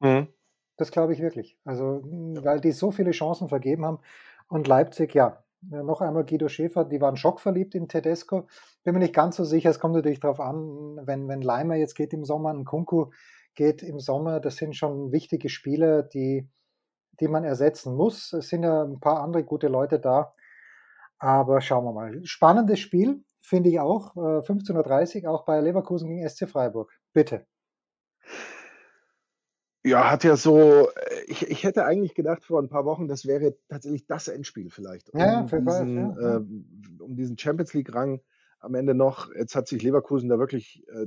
Mhm. 0.00 0.28
Das 0.78 0.92
glaube 0.92 1.12
ich 1.12 1.20
wirklich. 1.20 1.58
Also, 1.66 2.00
weil 2.42 2.58
die 2.62 2.72
so 2.72 2.90
viele 2.90 3.10
Chancen 3.10 3.50
vergeben 3.50 3.84
haben. 3.84 3.98
Und 4.48 4.66
Leipzig, 4.66 5.12
ja, 5.12 5.44
noch 5.60 6.00
einmal 6.00 6.24
Guido 6.24 6.48
Schäfer, 6.48 6.86
die 6.86 7.02
waren 7.02 7.18
schockverliebt 7.18 7.74
in 7.74 7.88
Tedesco. 7.88 8.46
Bin 8.84 8.94
mir 8.94 9.00
nicht 9.00 9.14
ganz 9.14 9.36
so 9.36 9.44
sicher. 9.44 9.68
Es 9.68 9.78
kommt 9.78 9.94
natürlich 9.94 10.20
darauf 10.20 10.40
an, 10.40 11.00
wenn, 11.02 11.28
wenn 11.28 11.42
Leimer 11.42 11.74
jetzt 11.74 11.96
geht 11.96 12.14
im 12.14 12.24
Sommer, 12.24 12.48
ein 12.48 12.64
Kunku 12.64 13.10
geht 13.54 13.82
im 13.82 14.00
Sommer. 14.00 14.40
Das 14.40 14.56
sind 14.56 14.74
schon 14.74 15.12
wichtige 15.12 15.50
Spieler, 15.50 16.02
die, 16.02 16.48
die 17.20 17.28
man 17.28 17.44
ersetzen 17.44 17.94
muss. 17.94 18.32
Es 18.32 18.48
sind 18.48 18.62
ja 18.62 18.84
ein 18.84 19.00
paar 19.00 19.22
andere 19.22 19.44
gute 19.44 19.68
Leute 19.68 19.98
da. 19.98 20.34
Aber 21.18 21.60
schauen 21.60 21.84
wir 21.84 21.92
mal. 21.92 22.24
Spannendes 22.24 22.80
Spiel, 22.80 23.24
finde 23.40 23.70
ich 23.70 23.80
auch. 23.80 24.14
15.30 24.14 25.16
äh, 25.16 25.26
Uhr, 25.26 25.30
auch 25.30 25.44
bei 25.44 25.60
Leverkusen 25.60 26.08
gegen 26.08 26.28
SC 26.28 26.48
Freiburg. 26.48 26.92
Bitte. 27.12 27.46
Ja, 29.86 30.10
hat 30.10 30.24
ja 30.24 30.36
so, 30.36 30.88
äh, 30.88 31.24
ich, 31.26 31.48
ich 31.48 31.62
hätte 31.64 31.84
eigentlich 31.84 32.14
gedacht 32.14 32.44
vor 32.44 32.60
ein 32.60 32.70
paar 32.70 32.86
Wochen, 32.86 33.06
das 33.06 33.26
wäre 33.26 33.54
tatsächlich 33.68 34.06
das 34.06 34.28
Endspiel 34.28 34.70
vielleicht, 34.70 35.10
um, 35.10 35.20
Ja, 35.20 35.46
für 35.46 35.60
diesen, 35.60 36.16
ja, 36.18 36.36
äh, 36.36 36.40
um 37.00 37.16
diesen 37.16 37.36
Champions 37.36 37.74
League-Rang 37.74 38.20
am 38.60 38.74
Ende 38.74 38.94
noch. 38.94 39.30
Jetzt 39.34 39.54
hat 39.54 39.68
sich 39.68 39.82
Leverkusen 39.82 40.30
da 40.30 40.38
wirklich 40.38 40.88
äh, 40.88 41.06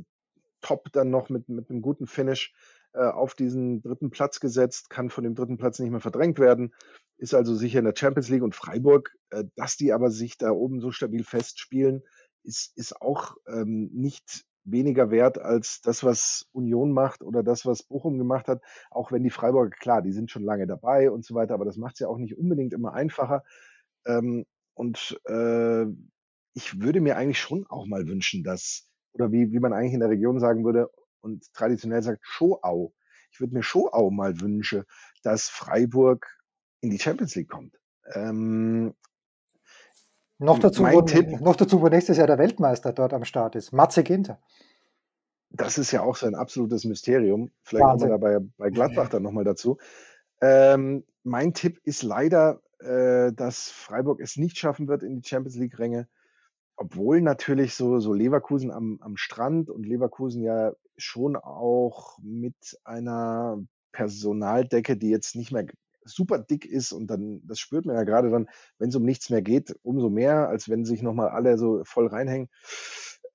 top 0.62 0.92
dann 0.92 1.10
noch 1.10 1.30
mit, 1.30 1.50
mit 1.50 1.70
einem 1.70 1.82
guten 1.82 2.06
Finish 2.06 2.54
äh, 2.94 3.00
auf 3.00 3.36
diesen 3.36 3.82
dritten 3.82 4.10
Platz 4.10 4.40
gesetzt, 4.40 4.90
kann 4.90 5.10
von 5.10 5.24
dem 5.24 5.36
dritten 5.36 5.58
Platz 5.58 5.80
nicht 5.80 5.92
mehr 5.92 6.00
verdrängt 6.00 6.40
werden, 6.40 6.74
ist 7.18 7.34
also 7.34 7.56
sicher 7.56 7.80
in 7.80 7.86
der 7.86 7.96
Champions 7.96 8.30
League 8.30 8.44
und 8.44 8.56
Freiburg, 8.56 9.16
äh, 9.30 9.44
dass 9.56 9.78
die 9.78 9.94
aber 9.94 10.12
sich 10.12 10.38
da 10.38 10.52
oben 10.52 10.80
so 10.80 10.92
stabil 10.92 11.24
festspielen, 11.24 12.04
ist, 12.44 12.78
ist 12.78 13.02
auch 13.02 13.36
ähm, 13.48 13.90
nicht 13.94 14.46
weniger 14.64 15.12
wert 15.12 15.40
als 15.40 15.82
das, 15.82 16.04
was 16.04 16.48
Union 16.52 16.92
macht 16.92 17.24
oder 17.24 17.42
das, 17.42 17.66
was 17.66 17.84
Bochum 17.84 18.18
gemacht 18.18 18.48
hat. 18.48 18.62
Auch 18.92 19.12
wenn 19.12 19.24
die 19.24 19.30
Freiburger, 19.30 19.70
klar, 19.70 20.02
die 20.02 20.12
sind 20.12 20.30
schon 20.30 20.44
lange 20.44 20.68
dabei 20.68 21.10
und 21.10 21.26
so 21.26 21.36
weiter, 21.36 21.54
aber 21.54 21.66
das 21.66 21.78
macht 21.78 21.96
es 21.96 22.00
ja 22.00 22.08
auch 22.08 22.18
nicht 22.18 22.38
unbedingt 22.38 22.74
immer 22.74 22.94
einfacher. 22.94 23.44
Ähm, 24.06 24.46
und 24.74 25.20
äh, 25.26 25.86
ich 26.54 26.82
würde 26.82 27.02
mir 27.02 27.18
eigentlich 27.18 27.40
schon 27.40 27.66
auch 27.68 27.86
mal 27.86 28.08
wünschen, 28.08 28.44
dass, 28.44 28.88
oder 29.14 29.32
wie, 29.32 29.52
wie 29.52 29.60
man 29.60 29.74
eigentlich 29.74 29.94
in 29.94 30.02
der 30.02 30.10
Region 30.10 30.40
sagen 30.40 30.66
würde 30.66 30.90
und 31.22 31.54
traditionell 31.54 32.02
sagt, 32.02 32.20
Schoau. 32.22 32.94
Ich 33.32 33.40
würde 33.40 33.54
mir 33.54 33.64
Schoau 33.64 34.10
mal 34.10 34.40
wünschen, 34.40 34.84
dass 35.24 35.50
Freiburg 35.50 36.28
in 36.82 36.90
die 36.90 37.00
Champions 37.00 37.36
League 37.36 37.50
kommt. 37.50 37.78
Ähm, 38.14 38.94
noch 40.40 40.60
dazu, 40.60 40.84
wo, 40.84 41.02
Tipp, 41.02 41.42
noch 41.42 41.56
dazu, 41.56 41.82
wo 41.82 41.88
nächstes 41.88 42.18
Jahr 42.18 42.28
der 42.28 42.38
Weltmeister 42.38 42.94
dort 42.94 43.14
am 43.14 43.26
Start 43.26 43.56
ist. 43.56 43.74
Matze 43.74 44.04
Ginter. 44.04 44.40
Das 45.50 45.78
ist 45.78 45.92
ja 45.92 46.02
auch 46.02 46.16
so 46.16 46.28
ein 46.28 46.36
absolutes 46.36 46.86
Mysterium. 46.86 47.52
Vielleicht 47.64 47.86
kommen 47.86 48.02
wir 48.02 48.10
da 48.10 48.18
bei, 48.18 48.38
bei 48.58 48.70
Gladbach 48.70 49.10
dann 49.10 49.24
nochmal 49.24 49.46
dazu. 49.46 49.78
Ähm, 50.42 51.06
mein 51.24 51.54
Tipp 51.54 51.80
ist 51.84 52.04
leider, 52.04 52.62
äh, 52.80 53.34
dass 53.34 53.70
Freiburg 53.70 54.20
es 54.20 54.38
nicht 54.38 54.58
schaffen 54.58 54.88
wird 54.88 55.02
in 55.02 55.16
die 55.16 55.28
Champions 55.28 55.56
League-Ränge. 55.56 56.08
Obwohl 56.78 57.22
natürlich 57.22 57.74
so, 57.74 58.00
so 58.00 58.14
Leverkusen 58.14 58.72
am, 58.72 59.00
am 59.02 59.18
Strand 59.18 59.70
und 59.70 59.86
Leverkusen 59.86 60.44
ja 60.44 60.74
schon 60.96 61.36
auch 61.36 62.18
mit 62.22 62.56
einer 62.84 63.60
Personaldecke, 63.92 64.96
die 64.96 65.10
jetzt 65.10 65.36
nicht 65.36 65.52
mehr 65.52 65.66
super 66.06 66.40
dick 66.40 66.66
ist 66.66 66.92
und 66.92 67.08
dann, 67.08 67.42
das 67.46 67.60
spürt 67.60 67.86
man 67.86 67.96
ja 67.96 68.04
gerade 68.04 68.30
dann, 68.30 68.48
wenn 68.78 68.90
es 68.90 68.96
um 68.96 69.04
nichts 69.04 69.30
mehr 69.30 69.42
geht, 69.42 69.76
umso 69.84 70.10
mehr, 70.10 70.48
als 70.50 70.70
wenn 70.70 70.86
sich 70.86 71.02
nochmal 71.02 71.30
alle 71.30 71.58
so 71.58 71.82
voll 71.84 72.08
reinhängen. 72.08 72.50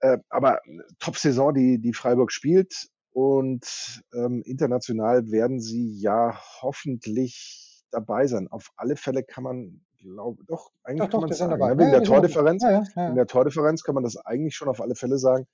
Äh, 0.01 0.19
aber 0.29 0.61
Top-Saison, 0.99 1.53
die, 1.55 1.79
die 1.79 1.93
Freiburg 1.93 2.33
spielt 2.33 2.89
und 3.13 4.03
ähm, 4.15 4.43
international 4.45 5.31
werden 5.31 5.61
sie 5.61 5.93
ja 5.99 6.39
hoffentlich 6.61 7.83
dabei 7.91 8.27
sein. 8.27 8.49
Auf 8.49 8.71
alle 8.77 8.97
Fälle 8.97 9.23
kann 9.23 9.45
man, 9.45 9.85
glaube 10.03 10.45
doch, 10.47 10.71
eigentlich 10.85 11.09
doch, 11.09 11.21
kann 11.21 11.29
man 11.29 11.33
sagen. 11.33 11.59
Ne? 11.59 11.79
Wegen 11.79 11.93
ja, 11.93 11.99
der 11.99 12.03
Tordifferenz. 12.03 12.63
Ja, 12.63 12.85
ja, 12.97 13.09
In 13.09 13.15
der 13.15 13.27
Tordifferenz 13.27 13.83
kann 13.83 13.95
man 13.95 14.05
das 14.05 14.17
eigentlich 14.17 14.55
schon 14.55 14.69
auf 14.69 14.81
alle 14.81 14.95
Fälle 14.95 15.19
sagen. 15.19 15.47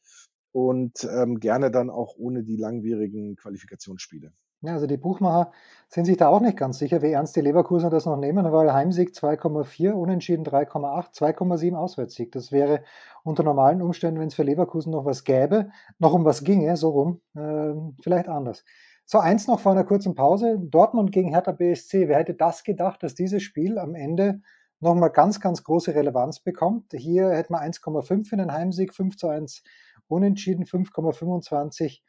Und 0.52 1.04
ähm, 1.04 1.40
gerne 1.40 1.70
dann 1.70 1.90
auch 1.90 2.16
ohne 2.16 2.42
die 2.42 2.56
langwierigen 2.56 3.36
Qualifikationsspiele. 3.36 4.32
Ja, 4.60 4.72
also 4.72 4.88
die 4.88 4.96
Buchmacher 4.96 5.52
sind 5.88 6.06
sich 6.06 6.16
da 6.16 6.28
auch 6.28 6.40
nicht 6.40 6.56
ganz 6.56 6.78
sicher, 6.78 7.00
wie 7.00 7.12
ernst 7.12 7.36
die 7.36 7.40
Leverkusener 7.42 7.90
das 7.90 8.06
noch 8.06 8.16
nehmen, 8.16 8.50
weil 8.50 8.72
Heimsieg 8.72 9.10
2,4, 9.10 9.92
Unentschieden 9.92 10.44
3,8, 10.44 11.14
2,7 11.14 11.76
Auswärtssieg. 11.76 12.32
Das 12.32 12.50
wäre 12.50 12.82
unter 13.22 13.44
normalen 13.44 13.82
Umständen, 13.82 14.18
wenn 14.18 14.26
es 14.28 14.34
für 14.34 14.42
Leverkusen 14.42 14.90
noch 14.90 15.04
was 15.04 15.22
gäbe, 15.22 15.70
noch 16.00 16.12
um 16.12 16.24
was 16.24 16.42
ginge, 16.42 16.76
so 16.76 16.90
rum, 16.90 17.20
äh, 17.36 17.74
vielleicht 18.02 18.28
anders. 18.28 18.64
So, 19.10 19.20
eins 19.20 19.46
noch 19.46 19.60
vor 19.60 19.72
einer 19.72 19.84
kurzen 19.84 20.14
Pause. 20.14 20.58
Dortmund 20.60 21.12
gegen 21.12 21.30
Hertha 21.30 21.52
BSC. 21.52 22.08
Wer 22.08 22.18
hätte 22.18 22.34
das 22.34 22.62
gedacht, 22.62 23.02
dass 23.02 23.14
dieses 23.14 23.42
Spiel 23.42 23.78
am 23.78 23.94
Ende 23.94 24.42
nochmal 24.80 25.10
ganz, 25.10 25.40
ganz 25.40 25.64
große 25.64 25.94
Relevanz 25.94 26.40
bekommt? 26.40 26.92
Hier 26.92 27.30
hätten 27.30 27.54
wir 27.54 27.62
1,5 27.62 28.32
in 28.32 28.38
den 28.38 28.52
Heimsieg, 28.52 28.94
5 28.94 29.16
zu 29.16 29.28
1 29.28 29.62
Unentschieden, 30.08 30.66
5,25 30.66 32.00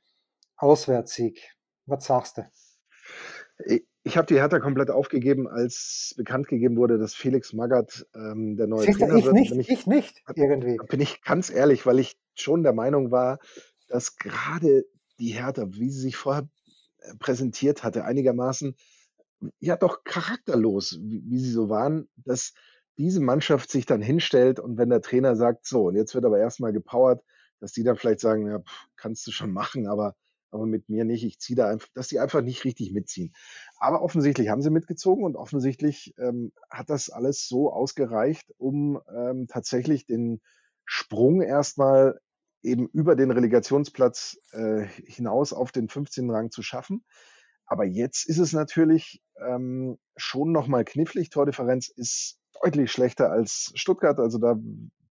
Auswärtssieg. 0.58 1.56
Was 1.86 2.04
sagst 2.04 2.38
du? 2.38 3.80
Ich 4.04 4.18
habe 4.18 4.28
die 4.28 4.36
Hertha 4.36 4.60
komplett 4.60 4.92
aufgegeben, 4.92 5.48
als 5.48 6.14
bekannt 6.18 6.50
gegeben 6.50 6.76
wurde, 6.76 6.98
dass 6.98 7.16
Felix 7.16 7.54
Magath 7.54 8.06
ähm, 8.14 8.58
der 8.58 8.68
neue 8.68 8.84
Siehst 8.84 9.00
Trainer 9.00 9.16
ich 9.16 9.24
wird. 9.24 9.36
Nicht, 9.36 9.52
ich, 9.54 9.70
ich 9.70 9.88
nicht, 9.88 10.22
irgendwie. 10.36 10.78
Bin 10.90 11.00
ich 11.00 11.22
ganz 11.22 11.50
ehrlich, 11.50 11.86
weil 11.86 12.00
ich 12.00 12.20
schon 12.36 12.62
der 12.62 12.74
Meinung 12.74 13.10
war, 13.10 13.40
dass 13.88 14.18
gerade 14.18 14.84
die 15.18 15.30
Hertha, 15.30 15.66
wie 15.70 15.90
sie 15.90 16.02
sich 16.02 16.18
vorher 16.18 16.50
präsentiert 17.20 17.84
hatte, 17.84 18.06
einigermaßen 18.06 18.76
ja 19.60 19.78
doch 19.78 20.04
charakterlos, 20.04 21.00
wie, 21.02 21.24
wie 21.26 21.40
sie 21.40 21.52
so 21.52 21.70
waren, 21.70 22.10
dass 22.18 22.54
diese 22.98 23.22
Mannschaft 23.22 23.72
sich 23.72 23.86
dann 23.86 24.02
hinstellt 24.02 24.60
und 24.60 24.78
wenn 24.78 24.90
der 24.90 25.02
Trainer 25.02 25.36
sagt, 25.36 25.66
so, 25.66 25.88
und 25.88 25.96
jetzt 25.96 26.14
wird 26.16 26.26
aber 26.26 26.40
erstmal 26.40 26.74
gepowert, 26.74 27.24
dass 27.60 27.72
die 27.72 27.84
dann 27.84 27.96
vielleicht 27.96 28.20
sagen, 28.20 28.48
ja, 28.48 28.60
pff, 28.60 28.88
kannst 28.98 29.26
du 29.28 29.32
schon 29.32 29.52
machen, 29.52 29.88
aber 29.88 30.16
aber 30.52 30.66
mit 30.66 30.90
mir 30.90 31.06
nicht. 31.06 31.24
Ich 31.24 31.40
ziehe 31.40 31.56
da 31.56 31.70
einfach, 31.70 31.88
dass 31.94 32.08
die 32.08 32.20
einfach 32.20 32.42
nicht 32.42 32.64
richtig 32.64 32.92
mitziehen. 32.92 33.34
Aber 33.78 34.02
offensichtlich 34.02 34.50
haben 34.50 34.62
sie 34.62 34.70
mitgezogen 34.70 35.24
und 35.24 35.36
offensichtlich 35.36 36.14
ähm, 36.18 36.52
hat 36.70 36.90
das 36.90 37.10
alles 37.10 37.48
so 37.48 37.72
ausgereicht, 37.72 38.52
um 38.58 39.00
ähm, 39.16 39.48
tatsächlich 39.48 40.06
den 40.06 40.42
Sprung 40.86 41.42
erstmal 41.42 42.20
eben 42.62 42.88
über 42.88 43.16
den 43.16 43.32
Relegationsplatz 43.32 44.38
äh, 44.52 44.86
hinaus 45.06 45.54
auf 45.54 45.72
den 45.72 45.88
15. 45.88 46.30
Rang 46.30 46.52
zu 46.52 46.62
schaffen. 46.62 47.04
Aber 47.66 47.86
jetzt 47.86 48.28
ist 48.28 48.40
es 48.40 48.54
natürlich 48.54 49.22
ähm, 49.40 49.98
schon 50.18 50.52
nochmal 50.52 50.84
knifflig. 50.86 51.30
Tordifferenz 51.30 51.90
ist 51.90 52.40
deutlich 52.62 52.92
schlechter 52.92 53.32
als 53.32 53.72
Stuttgart. 53.76 54.20
Also 54.20 54.40
da 54.40 54.58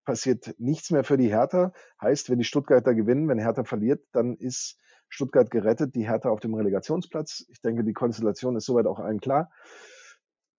passiert 0.05 0.55
nichts 0.59 0.91
mehr 0.91 1.05
für 1.05 1.17
die 1.17 1.29
Hertha. 1.29 1.73
Heißt, 2.01 2.31
wenn 2.31 2.39
die 2.39 2.45
Stuttgarter 2.45 2.95
gewinnen, 2.95 3.29
wenn 3.29 3.39
Hertha 3.39 3.65
verliert, 3.65 4.05
dann 4.13 4.37
ist 4.37 4.77
Stuttgart 5.09 5.51
gerettet, 5.51 5.95
die 5.95 6.07
Hertha 6.07 6.31
auf 6.31 6.41
dem 6.41 6.55
Relegationsplatz. 6.55 7.47
Ich 7.49 7.61
denke, 7.61 7.85
die 7.85 7.93
Konstellation 7.93 8.57
ist 8.57 8.67
soweit 8.67 8.87
auch 8.87 8.99
allen 8.99 9.21
klar. 9.21 9.51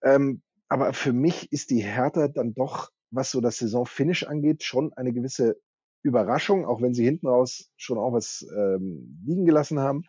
Ähm, 0.01 0.41
aber 0.69 0.93
für 0.93 1.13
mich 1.13 1.51
ist 1.51 1.69
die 1.71 1.81
Hertha 1.81 2.27
dann 2.27 2.53
doch, 2.53 2.91
was 3.11 3.31
so 3.31 3.41
das 3.41 3.57
Saisonfinish 3.57 4.23
angeht, 4.23 4.63
schon 4.63 4.93
eine 4.93 5.13
gewisse 5.13 5.59
Überraschung, 6.01 6.65
auch 6.65 6.81
wenn 6.81 6.93
sie 6.93 7.03
hinten 7.03 7.27
raus 7.27 7.71
schon 7.75 7.97
auch 7.97 8.13
was 8.13 8.47
ähm, 8.55 9.21
liegen 9.25 9.45
gelassen 9.45 9.79
haben. 9.79 10.03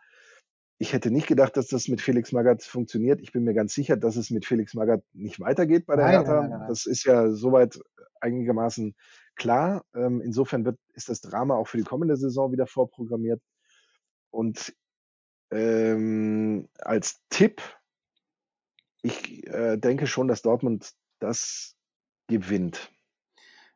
Ich 0.79 0.93
hätte 0.93 1.11
nicht 1.11 1.27
gedacht, 1.27 1.57
dass 1.57 1.69
das 1.69 1.89
mit 1.89 2.01
Felix 2.01 2.33
Magath 2.33 2.63
funktioniert. 2.63 3.21
Ich 3.21 3.33
bin 3.33 3.45
mir 3.45 3.53
ganz 3.53 3.75
sicher, 3.75 3.97
dass 3.97 4.17
es 4.17 4.31
mit 4.31 4.47
Felix 4.47 4.75
Magath 4.75 5.03
nicht 5.13 5.39
weitergeht 5.39 5.87
bei 5.87 5.97
der 5.97 6.07
nein, 6.07 6.15
Hertha. 6.15 6.41
Nein, 6.41 6.51
nein, 6.51 6.69
das 6.69 6.87
ist 6.87 7.05
ja 7.05 7.31
soweit 7.31 7.79
einigermaßen 8.21 8.95
klar. 9.35 9.85
Ähm, 9.95 10.21
insofern 10.21 10.65
wird, 10.65 10.79
ist 10.95 11.09
das 11.09 11.21
Drama 11.21 11.55
auch 11.57 11.69
für 11.69 11.77
die 11.77 11.85
kommende 11.85 12.17
Saison 12.17 12.53
wieder 12.53 12.67
vorprogrammiert. 12.67 13.43
Und 14.31 14.75
ähm, 15.51 16.69
als 16.79 17.21
Tipp, 17.29 17.61
ich 19.03 19.47
äh, 19.49 19.77
denke 19.77 20.07
schon, 20.07 20.29
dass 20.29 20.43
Dortmund 20.43 20.93
das 21.19 21.77
gewinnt. 22.27 22.93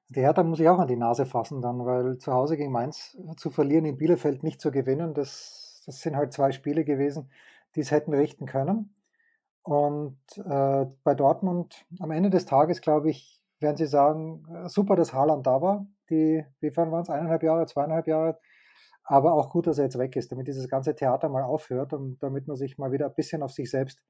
Die 0.09 0.21
Hertha 0.21 0.43
muss 0.43 0.61
ich 0.61 0.69
auch 0.69 0.79
an 0.79 0.89
die 0.89 0.97
Nase 0.97 1.27
fassen 1.27 1.63
dann, 1.63 1.85
weil 1.85 2.19
zu 2.19 2.33
Hause 2.33 2.57
gegen 2.57 2.73
Mainz 2.73 3.17
zu 3.37 3.51
verlieren, 3.51 3.85
in 3.85 3.97
Bielefeld 3.97 4.43
nicht 4.43 4.61
zu 4.61 4.71
gewinnen, 4.71 5.15
das, 5.15 5.83
das 5.87 6.01
sind 6.01 6.17
halt 6.17 6.33
zwei 6.33 6.53
Spiele 6.53 6.85
gewesen, 6.85 7.31
die 7.75 7.81
es 7.81 7.91
hätten 7.91 8.13
richten 8.13 8.47
können. 8.47 8.95
Und 9.63 10.19
äh, 10.37 10.87
bei 11.05 11.15
Dortmund 11.15 11.87
am 11.99 12.11
Ende 12.11 12.29
des 12.29 12.45
Tages, 12.45 12.83
glaube 12.83 13.09
ich, 13.09 13.41
werden 13.61 13.79
sie 13.79 13.87
sagen, 13.87 14.45
äh, 14.55 14.69
super, 14.69 14.95
dass 14.95 15.15
Haaland 15.15 15.47
da 15.47 15.63
war. 15.63 15.87
Die, 16.11 16.45
wie 16.61 16.71
viel 16.71 16.91
waren 16.91 17.01
es? 17.01 17.09
Eineinhalb 17.09 17.43
Jahre, 17.43 17.67
zweieinhalb 17.67 18.07
Jahre. 18.07 18.39
Aber 19.05 19.33
auch 19.35 19.51
gut, 19.51 19.67
dass 19.67 19.79
er 19.79 19.85
jetzt 19.85 19.99
weg 19.99 20.17
ist, 20.17 20.33
damit 20.33 20.49
dieses 20.49 20.69
ganze 20.69 20.95
Theater 20.95 21.31
mal 21.31 21.43
aufhört 21.43 21.95
und 21.95 22.23
damit 22.23 22.47
man 22.47 22.57
sich 22.57 22.77
mal 22.77 22.93
wieder 22.93 23.07
ein 23.07 23.15
bisschen 23.15 23.43
auf 23.43 23.53
sich 23.53 23.71
selbst 23.71 24.03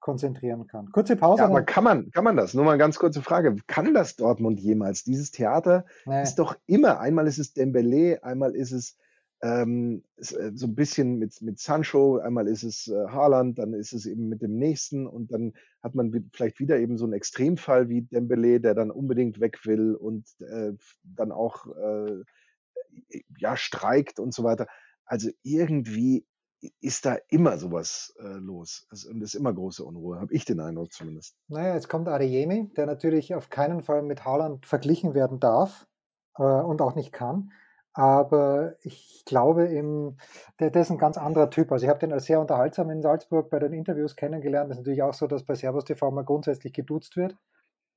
konzentrieren 0.00 0.66
kann. 0.66 0.90
Kurze 0.92 1.16
Pause. 1.16 1.42
Ja, 1.42 1.48
aber 1.48 1.62
kann 1.62 1.84
man, 1.84 2.10
kann 2.10 2.24
man 2.24 2.36
das? 2.36 2.54
Nur 2.54 2.64
mal 2.64 2.72
eine 2.72 2.78
ganz 2.78 2.98
kurze 2.98 3.22
Frage. 3.22 3.56
Kann 3.66 3.94
das 3.94 4.16
Dortmund 4.16 4.60
jemals? 4.60 5.04
Dieses 5.04 5.30
Theater 5.30 5.84
nee. 6.06 6.22
ist 6.22 6.36
doch 6.36 6.56
immer, 6.66 7.00
einmal 7.00 7.26
ist 7.26 7.38
es 7.38 7.52
Dembele, 7.52 8.22
einmal 8.22 8.54
ist 8.54 8.72
es 8.72 8.96
ähm, 9.40 10.02
äh, 10.16 10.50
so 10.54 10.66
ein 10.66 10.74
bisschen 10.74 11.18
mit, 11.18 11.40
mit 11.42 11.58
Sancho, 11.58 12.18
einmal 12.18 12.48
ist 12.48 12.64
es 12.64 12.88
äh, 12.88 13.06
Haaland, 13.08 13.58
dann 13.58 13.72
ist 13.72 13.92
es 13.92 14.06
eben 14.06 14.28
mit 14.28 14.42
dem 14.42 14.58
nächsten 14.58 15.06
und 15.06 15.32
dann 15.32 15.52
hat 15.82 15.94
man 15.94 16.12
vielleicht 16.32 16.58
wieder 16.58 16.78
eben 16.78 16.98
so 16.98 17.04
einen 17.04 17.12
Extremfall 17.12 17.88
wie 17.88 18.02
Dembele, 18.02 18.60
der 18.60 18.74
dann 18.74 18.90
unbedingt 18.90 19.40
weg 19.40 19.64
will 19.64 19.94
und 19.94 20.26
äh, 20.40 20.72
dann 21.04 21.30
auch 21.32 21.66
äh, 21.76 22.24
ja 23.38 23.56
streikt 23.56 24.18
und 24.18 24.34
so 24.34 24.42
weiter. 24.42 24.66
Also 25.04 25.30
irgendwie 25.42 26.26
ist 26.80 27.06
da 27.06 27.16
immer 27.28 27.58
sowas 27.58 28.14
äh, 28.18 28.26
los. 28.26 28.86
und 28.90 29.22
es 29.22 29.34
ist 29.34 29.40
immer 29.40 29.52
große 29.52 29.84
Unruhe, 29.84 30.20
habe 30.20 30.32
ich 30.32 30.44
den 30.44 30.60
Eindruck 30.60 30.92
zumindest. 30.92 31.36
Naja, 31.48 31.74
jetzt 31.74 31.88
kommt 31.88 32.08
Adeyemi, 32.08 32.72
der 32.76 32.86
natürlich 32.86 33.34
auf 33.34 33.50
keinen 33.50 33.82
Fall 33.82 34.02
mit 34.02 34.24
Haaland 34.24 34.66
verglichen 34.66 35.14
werden 35.14 35.40
darf 35.40 35.86
äh, 36.36 36.42
und 36.42 36.82
auch 36.82 36.94
nicht 36.94 37.12
kann. 37.12 37.52
Aber 37.92 38.76
ich 38.82 39.22
glaube, 39.24 39.66
im, 39.66 40.18
der, 40.60 40.70
der 40.70 40.82
ist 40.82 40.90
ein 40.90 40.98
ganz 40.98 41.18
anderer 41.18 41.50
Typ. 41.50 41.72
Also 41.72 41.84
ich 41.84 41.90
habe 41.90 41.98
den 41.98 42.12
als 42.12 42.26
sehr 42.26 42.40
unterhaltsam 42.40 42.90
in 42.90 43.02
Salzburg 43.02 43.50
bei 43.50 43.58
den 43.58 43.72
Interviews 43.72 44.14
kennengelernt. 44.14 44.70
Das 44.70 44.78
ist 44.78 44.82
natürlich 44.82 45.02
auch 45.02 45.14
so, 45.14 45.26
dass 45.26 45.44
bei 45.44 45.54
Servus 45.54 45.84
TV 45.84 46.10
mal 46.10 46.24
grundsätzlich 46.24 46.72
geduzt 46.72 47.16
wird 47.16 47.36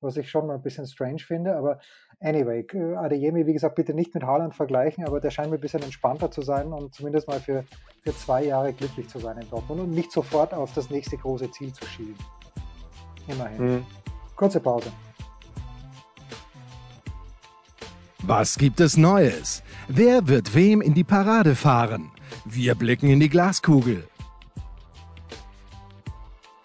was 0.02 0.16
ich 0.16 0.30
schon 0.30 0.46
mal 0.46 0.54
ein 0.54 0.62
bisschen 0.62 0.86
strange 0.86 1.20
finde. 1.20 1.56
Aber 1.56 1.78
anyway, 2.20 2.66
Adeyemi, 2.96 3.46
wie 3.46 3.52
gesagt, 3.52 3.74
bitte 3.74 3.94
nicht 3.94 4.14
mit 4.14 4.24
Haaland 4.24 4.54
vergleichen, 4.54 5.04
aber 5.04 5.20
der 5.20 5.30
scheint 5.30 5.50
mir 5.50 5.58
ein 5.58 5.60
bisschen 5.60 5.82
entspannter 5.82 6.30
zu 6.30 6.42
sein 6.42 6.72
und 6.72 6.94
zumindest 6.94 7.28
mal 7.28 7.40
für, 7.40 7.64
für 8.02 8.14
zwei 8.16 8.44
Jahre 8.44 8.72
glücklich 8.72 9.08
zu 9.08 9.18
sein 9.18 9.38
in 9.38 9.48
Dortmund 9.48 9.80
und 9.80 9.90
nicht 9.90 10.12
sofort 10.12 10.52
auf 10.54 10.72
das 10.74 10.90
nächste 10.90 11.16
große 11.16 11.50
Ziel 11.50 11.72
zu 11.72 11.84
schielen. 11.86 12.16
Immerhin. 13.28 13.76
Mhm. 13.76 13.86
Kurze 14.36 14.60
Pause. 14.60 14.90
Was 18.24 18.56
gibt 18.56 18.80
es 18.80 18.96
Neues? 18.96 19.64
Wer 19.88 20.28
wird 20.28 20.54
wem 20.54 20.80
in 20.80 20.94
die 20.94 21.02
Parade 21.04 21.56
fahren? 21.56 22.12
Wir 22.44 22.76
blicken 22.76 23.08
in 23.08 23.18
die 23.18 23.28
Glaskugel. 23.28 24.04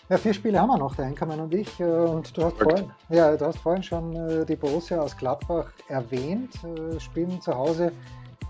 Ja, 0.10 0.16
vier 0.16 0.34
Spiele 0.34 0.62
haben 0.62 0.70
wir 0.70 0.78
noch, 0.78 0.96
der 0.96 1.04
Henkermann 1.04 1.42
und 1.42 1.54
ich. 1.54 1.82
Äh, 1.82 1.84
und 1.84 2.38
du 2.38 2.46
hast, 2.46 2.58
vorhin, 2.58 2.90
ja, 3.10 3.36
du 3.36 3.46
hast 3.46 3.58
vorhin 3.58 3.84
schon 3.84 4.16
äh, 4.16 4.46
die 4.46 4.56
Borussia 4.56 5.02
aus 5.02 5.18
Gladbach 5.18 5.70
erwähnt. 5.90 6.64
Äh, 6.64 6.98
spielen 7.02 7.42
zu 7.42 7.54
Hause 7.54 7.92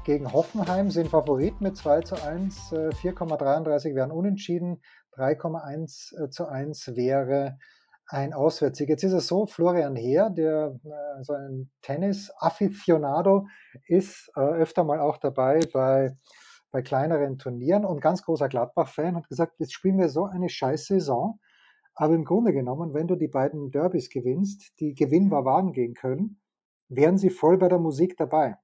gegen 0.06 0.32
Hoffenheim, 0.32 0.92
sind 0.92 1.10
Favorit 1.10 1.60
mit 1.60 1.76
2 1.76 2.02
zu 2.02 2.24
1. 2.24 2.74
4,33 2.74 3.96
wären 3.96 4.12
unentschieden. 4.12 4.84
3,1 5.16 6.30
zu 6.30 6.48
1 6.48 6.96
wäre 6.96 7.58
ein 8.06 8.34
Auswärtssieg. 8.36 8.90
Jetzt 8.90 9.04
ist 9.04 9.14
es 9.14 9.26
so, 9.26 9.48
Florian 9.48 9.96
Heer, 9.96 10.30
der 10.30 10.80
so 11.24 11.34
ein 11.34 11.72
Tennis-Afficionado 11.82 13.48
ist, 13.88 14.30
öfter 14.36 14.84
mal 14.84 15.00
auch 15.00 15.18
dabei 15.18 15.60
bei 15.74 16.16
bei 16.72 16.82
kleineren 16.82 17.38
Turnieren 17.38 17.86
und 17.86 18.02
ganz 18.02 18.24
großer 18.24 18.50
Gladbach-Fan 18.50 19.16
hat 19.16 19.28
gesagt, 19.30 19.54
jetzt 19.58 19.74
spielen 19.74 19.98
wir 19.98 20.10
so 20.10 20.26
eine 20.26 20.50
scheiß 20.50 20.86
Saison, 20.86 21.40
aber 22.00 22.14
im 22.14 22.26
Grunde 22.26 22.54
genommen, 22.54 22.94
wenn 22.94 23.08
du 23.08 23.16
die 23.16 23.28
beiden 23.28 23.72
Derbys 23.72 24.10
gewinnst, 24.10 24.80
die 24.80 24.94
gewinnbar 24.94 25.46
waren 25.46 25.74
gehen 25.74 25.96
können, 25.96 26.40
wären 26.90 27.18
sie 27.18 27.32
voll 27.32 27.58
bei 27.58 27.70
der 27.70 27.80
Musik 27.80 28.16
dabei. 28.18 28.56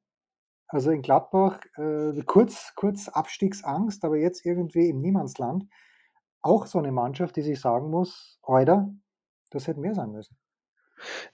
Also 0.67 0.91
in 0.91 1.01
Gladbach 1.01 1.59
äh, 1.75 2.21
kurz, 2.27 2.73
kurz 2.75 3.09
Abstiegsangst, 3.09 4.05
aber 4.05 4.17
jetzt 4.17 4.45
irgendwie 4.45 4.87
im 4.87 5.01
Niemandsland. 5.01 5.65
Auch 6.43 6.67
so 6.67 6.77
eine 6.77 6.91
Mannschaft, 6.91 7.35
die 7.35 7.41
sich 7.41 7.59
sagen 7.59 7.89
muss, 7.89 8.37
Euder, 8.43 8.93
das 9.49 9.67
hätte 9.67 9.79
mehr 9.79 9.95
sein 9.95 10.11
müssen. 10.11 10.37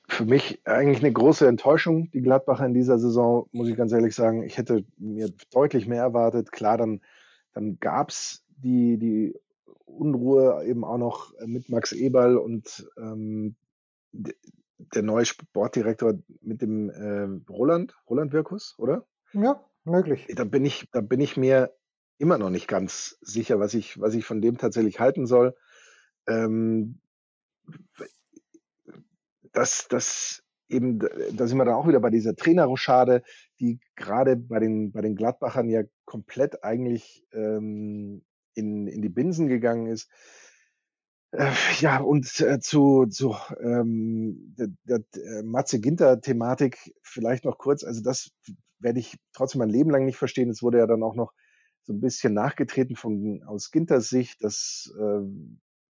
Für 0.08 0.24
mich 0.24 0.66
eigentlich 0.66 1.04
eine 1.04 1.12
große 1.12 1.48
Enttäuschung, 1.48 2.10
die 2.12 2.22
Gladbacher 2.22 2.66
in 2.66 2.74
dieser 2.74 2.98
Saison, 2.98 3.50
muss 3.52 3.68
ich 3.68 3.76
ganz 3.76 3.92
ehrlich 3.92 4.16
sagen. 4.16 4.44
Ich 4.44 4.58
hätte 4.58 4.86
mir 4.98 5.30
deutlich 5.52 5.86
mehr 5.86 6.04
erwartet. 6.04 6.54
Klar, 6.54 6.78
dann, 6.78 7.02
dann 7.52 7.78
gab 7.80 8.10
es 8.10 8.46
die, 8.58 8.98
die 8.98 9.36
Unruhe 9.89 10.63
eben 10.65 10.84
auch 10.84 10.97
noch 10.97 11.34
mit 11.45 11.69
Max 11.69 11.91
Eberl 11.91 12.38
und 12.38 12.89
ähm, 12.97 13.56
der 14.12 15.04
neue 15.04 15.25
Sportdirektor 15.25 16.19
mit 16.41 16.62
dem 16.62 16.89
äh, 16.89 17.52
Roland, 17.52 17.95
Roland 18.10 18.32
Wirkus, 18.32 18.75
oder? 18.78 19.06
Ja, 19.34 19.63
möglich. 19.84 20.28
Da 20.36 20.43
bin 20.43 20.65
ich, 20.65 20.89
da 20.91 21.02
bin 21.02 21.19
ich 21.19 21.38
mir 21.38 21.73
immer 22.17 22.38
noch 22.38 22.49
nicht 22.49 22.67
ganz 22.67 23.17
sicher, 23.21 23.60
was 23.60 23.73
ich, 23.73 23.99
was 23.99 24.13
ich 24.13 24.25
von 24.25 24.41
dem 24.41 24.58
tatsächlich 24.58 24.99
halten 24.99 25.25
soll. 25.25 25.56
Ähm, 26.28 26.99
das, 29.52 29.88
das 29.89 30.43
eben, 30.67 30.99
da 30.99 31.47
sind 31.47 31.58
wir 31.58 31.65
dann 31.65 31.75
auch 31.75 31.88
wieder 31.88 31.99
bei 31.99 32.10
dieser 32.10 32.36
Trainerrochade, 32.36 33.23
die 33.60 33.80
gerade 33.95 34.36
bei 34.36 34.60
den, 34.60 34.91
bei 34.91 35.02
den 35.02 35.15
Gladbachern 35.15 35.69
ja 35.69 35.84
komplett 36.06 36.63
eigentlich 36.63 37.25
ähm, 37.34 38.23
in, 38.60 38.88
in 38.88 39.02
die 39.02 39.10
Binsen 39.10 39.48
gegangen 39.48 39.88
ist. 39.88 40.10
Äh, 41.32 41.52
ja, 41.80 42.00
und 42.00 42.39
äh, 42.41 42.60
zu, 42.60 43.06
zu 43.08 43.36
ähm, 43.62 44.56
der, 44.58 44.67
der 44.84 45.04
äh, 45.13 45.43
Matze 45.43 45.80
Ginter-Thematik 45.80 46.93
vielleicht 47.04 47.45
noch 47.45 47.58
kurz. 47.58 47.84
Also 47.84 48.02
das 48.02 48.32
werde 48.80 49.00
ich 49.00 49.17
trotzdem 49.34 49.60
mein 49.60 49.69
Leben 49.69 49.91
lang 49.91 50.06
nicht 50.06 50.17
verstehen. 50.17 50.50
Es 50.50 50.63
wurde 50.63 50.80
ja 50.80 50.88
dann 50.88 51.04
auch 51.04 51.15
noch 51.15 51.34
so 51.84 51.93
ein 51.93 52.02
bisschen 52.02 52.34
nachgetreten 52.34 52.95
von 52.95 53.43
aus 53.45 53.72
Ginters 53.72 54.10
Sicht, 54.10 54.43
dass, 54.43 54.93
äh, 55.00 55.22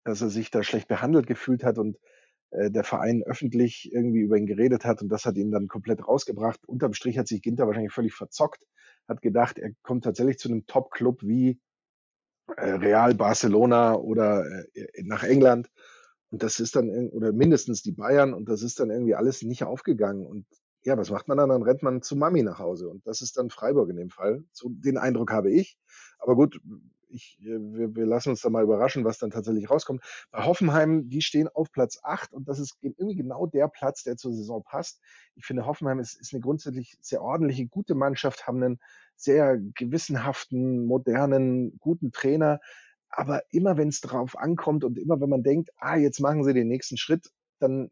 dass 0.03 0.21
er 0.21 0.29
sich 0.29 0.51
da 0.51 0.63
schlecht 0.63 0.87
behandelt 0.87 1.27
gefühlt 1.27 1.63
hat 1.63 1.77
und 1.77 1.97
äh, 2.51 2.71
der 2.71 2.83
Verein 2.83 3.23
öffentlich 3.23 3.91
irgendwie 3.93 4.21
über 4.21 4.37
ihn 4.37 4.45
geredet 4.45 4.85
hat 4.85 5.01
und 5.01 5.09
das 5.09 5.25
hat 5.25 5.37
ihn 5.37 5.51
dann 5.51 5.67
komplett 5.67 6.05
rausgebracht. 6.05 6.65
Unterm 6.67 6.93
Strich 6.93 7.17
hat 7.17 7.27
sich 7.27 7.41
Ginter 7.41 7.67
wahrscheinlich 7.67 7.93
völlig 7.93 8.13
verzockt, 8.13 8.65
hat 9.07 9.21
gedacht, 9.21 9.59
er 9.59 9.71
kommt 9.83 10.03
tatsächlich 10.03 10.37
zu 10.37 10.49
einem 10.49 10.65
Top-Club 10.65 11.21
wie 11.23 11.59
Real 12.57 13.13
Barcelona 13.15 13.95
oder 13.95 14.45
äh, 14.73 14.87
nach 15.03 15.23
England. 15.23 15.69
Und 16.31 16.43
das 16.43 16.59
ist 16.59 16.75
dann, 16.75 17.09
oder 17.09 17.31
mindestens 17.31 17.81
die 17.81 17.91
Bayern, 17.91 18.33
und 18.33 18.49
das 18.49 18.61
ist 18.61 18.79
dann 18.79 18.91
irgendwie 18.91 19.15
alles 19.15 19.41
nicht 19.41 19.63
aufgegangen. 19.63 20.25
Und 20.25 20.45
ja, 20.83 20.97
was 20.97 21.09
macht 21.09 21.27
man 21.27 21.37
dann? 21.37 21.49
Dann 21.49 21.63
rennt 21.63 21.83
man 21.83 22.01
zu 22.01 22.15
Mami 22.15 22.43
nach 22.43 22.59
Hause. 22.59 22.89
Und 22.89 23.05
das 23.07 23.21
ist 23.21 23.37
dann 23.37 23.49
Freiburg 23.49 23.89
in 23.89 23.97
dem 23.97 24.09
Fall. 24.09 24.43
So 24.51 24.69
den 24.69 24.97
Eindruck 24.97 25.31
habe 25.31 25.51
ich. 25.51 25.77
Aber 26.19 26.35
gut, 26.35 26.59
ich, 27.09 27.37
äh, 27.41 27.59
wir, 27.59 27.95
wir 27.95 28.05
lassen 28.05 28.29
uns 28.29 28.41
da 28.41 28.49
mal 28.49 28.63
überraschen, 28.63 29.03
was 29.03 29.17
dann 29.17 29.31
tatsächlich 29.31 29.69
rauskommt. 29.69 30.03
Bei 30.31 30.43
Hoffenheim, 30.43 31.09
die 31.09 31.21
stehen 31.21 31.47
auf 31.47 31.71
Platz 31.71 31.99
8 32.03 32.33
und 32.33 32.47
das 32.47 32.59
ist 32.59 32.77
irgendwie 32.81 33.15
genau 33.15 33.45
der 33.45 33.67
Platz, 33.67 34.03
der 34.03 34.17
zur 34.17 34.33
Saison 34.33 34.63
passt. 34.63 35.01
Ich 35.35 35.45
finde, 35.45 35.65
Hoffenheim 35.65 35.99
ist, 35.99 36.19
ist 36.19 36.33
eine 36.33 36.41
grundsätzlich 36.41 36.97
sehr 37.01 37.21
ordentliche, 37.21 37.67
gute 37.67 37.95
Mannschaft, 37.95 38.47
haben 38.47 38.63
einen 38.63 38.79
sehr 39.15 39.57
gewissenhaften, 39.57 40.85
modernen, 40.85 41.77
guten 41.79 42.11
Trainer. 42.11 42.59
Aber 43.09 43.43
immer 43.51 43.77
wenn 43.77 43.89
es 43.89 44.01
drauf 44.01 44.37
ankommt 44.37 44.83
und 44.83 44.97
immer 44.99 45.19
wenn 45.19 45.29
man 45.29 45.43
denkt, 45.43 45.71
ah, 45.77 45.95
jetzt 45.95 46.19
machen 46.19 46.43
sie 46.43 46.53
den 46.53 46.67
nächsten 46.67 46.97
Schritt, 46.97 47.31
dann, 47.59 47.89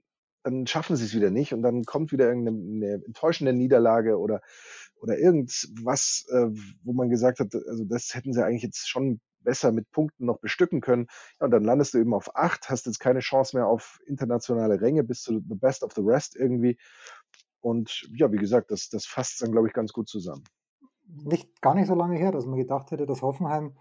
dann 0.47 0.65
schaffen 0.65 0.95
sie 0.95 1.03
es 1.03 1.13
wieder 1.13 1.29
nicht 1.29 1.53
und 1.53 1.61
dann 1.61 1.83
kommt 1.83 2.11
wieder 2.11 2.27
irgendeine 2.29 3.03
enttäuschende 3.05 3.53
Niederlage 3.53 4.17
oder 4.17 4.41
oder 4.99 5.19
irgendwas, 5.19 6.25
äh, 6.31 6.47
wo 6.83 6.93
man 6.93 7.09
gesagt 7.09 7.39
hat, 7.39 7.53
also 7.53 7.83
das 7.83 8.15
hätten 8.15 8.33
sie 8.33 8.43
eigentlich 8.43 8.63
jetzt 8.63 8.89
schon 8.89 9.19
besser 9.41 9.71
mit 9.71 9.91
Punkten 9.91 10.25
noch 10.25 10.39
bestücken 10.39 10.81
können. 10.81 11.07
Ja, 11.39 11.45
und 11.45 11.51
dann 11.51 11.63
landest 11.63 11.93
du 11.93 11.99
eben 11.99 12.13
auf 12.13 12.35
acht, 12.35 12.69
hast 12.69 12.87
jetzt 12.87 12.99
keine 12.99 13.19
Chance 13.19 13.55
mehr 13.55 13.67
auf 13.67 13.99
internationale 14.07 14.81
Ränge, 14.81 15.03
bist 15.03 15.27
du 15.27 15.39
the 15.47 15.55
best 15.55 15.83
of 15.83 15.93
the 15.93 16.01
rest 16.01 16.35
irgendwie. 16.35 16.79
Und 17.59 18.09
ja, 18.15 18.31
wie 18.31 18.37
gesagt, 18.37 18.71
das, 18.71 18.89
das 18.89 19.05
fasst 19.05 19.41
dann, 19.41 19.51
glaube 19.51 19.67
ich, 19.67 19.73
ganz 19.73 19.93
gut 19.93 20.07
zusammen. 20.07 20.43
Nicht 21.05 21.61
gar 21.61 21.75
nicht 21.75 21.87
so 21.87 21.95
lange 21.95 22.17
her, 22.17 22.31
dass 22.31 22.45
man 22.45 22.57
gedacht 22.57 22.89
hätte, 22.89 23.05
dass 23.05 23.21
Hoffenheim 23.21 23.77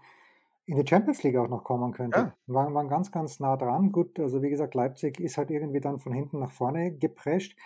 in 0.67 0.75
die 0.75 0.87
Champions 0.87 1.23
League 1.23 1.37
auch 1.37 1.47
noch 1.47 1.63
kommen 1.63 1.93
könnte. 1.93 2.17
Ja. 2.17 2.33
Waren, 2.47 2.73
waren 2.73 2.89
ganz, 2.89 3.11
ganz 3.11 3.39
nah 3.39 3.55
dran. 3.55 3.93
Gut, 3.93 4.19
also 4.19 4.41
wie 4.41 4.49
gesagt, 4.49 4.75
Leipzig 4.75 5.19
ist 5.19 5.37
halt 5.37 5.49
irgendwie 5.49 5.79
dann 5.79 5.99
von 5.99 6.11
hinten 6.11 6.39
nach 6.39 6.51
vorne 6.51 6.91
geprescht. 6.91 7.57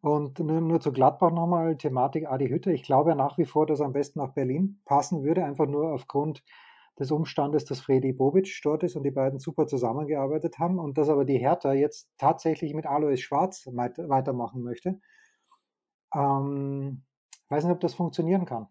Und 0.00 0.38
nur, 0.38 0.62
nur 0.62 0.80
zu 0.80 0.90
Gladbach 0.90 1.30
nochmal, 1.30 1.76
Thematik 1.76 2.26
Adi 2.26 2.48
Hütte. 2.48 2.72
Ich 2.72 2.82
glaube 2.82 3.14
nach 3.14 3.36
wie 3.36 3.44
vor, 3.44 3.66
dass 3.66 3.80
er 3.80 3.86
am 3.86 3.92
besten 3.92 4.20
nach 4.20 4.32
Berlin 4.32 4.80
passen 4.86 5.22
würde, 5.22 5.44
einfach 5.44 5.66
nur 5.66 5.92
aufgrund 5.92 6.42
des 6.98 7.10
Umstandes, 7.10 7.66
dass 7.66 7.80
Freddy 7.80 8.14
Bobic 8.14 8.58
dort 8.64 8.82
ist 8.82 8.96
und 8.96 9.02
die 9.02 9.10
beiden 9.10 9.38
super 9.38 9.66
zusammengearbeitet 9.66 10.58
haben 10.58 10.78
und 10.78 10.96
dass 10.96 11.10
aber 11.10 11.26
die 11.26 11.38
Hertha 11.38 11.74
jetzt 11.74 12.08
tatsächlich 12.16 12.72
mit 12.72 12.86
Alois 12.86 13.18
Schwarz 13.18 13.66
weitermachen 13.66 14.62
möchte. 14.62 14.98
Ähm, 16.14 17.04
weiß 17.50 17.64
nicht, 17.64 17.74
ob 17.74 17.80
das 17.80 17.92
funktionieren 17.92 18.46
kann. 18.46 18.66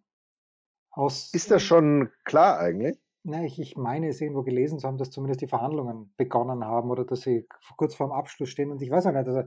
Aus, 0.90 1.32
ist 1.34 1.52
das 1.52 1.62
schon 1.62 2.10
klar 2.24 2.58
eigentlich? 2.58 3.05
Na, 3.28 3.44
ich, 3.44 3.60
ich 3.60 3.76
meine 3.76 4.08
es 4.08 4.22
irgendwo 4.22 4.44
gelesen 4.44 4.78
zu 4.78 4.88
haben, 4.88 5.00
dass 5.00 5.10
zumindest 5.10 5.42
die 5.42 5.48
Verhandlungen 5.48 6.14
begonnen 6.16 6.64
haben 6.64 6.92
oder 6.92 7.06
dass 7.06 7.22
sie 7.22 7.48
kurz 7.76 7.96
vorm 7.96 8.12
Abschluss 8.12 8.50
stehen 8.50 8.72
und 8.72 8.82
ich 8.84 8.92
weiß 8.92 9.08
auch 9.08 9.14
nicht. 9.14 9.28
Also, 9.28 9.44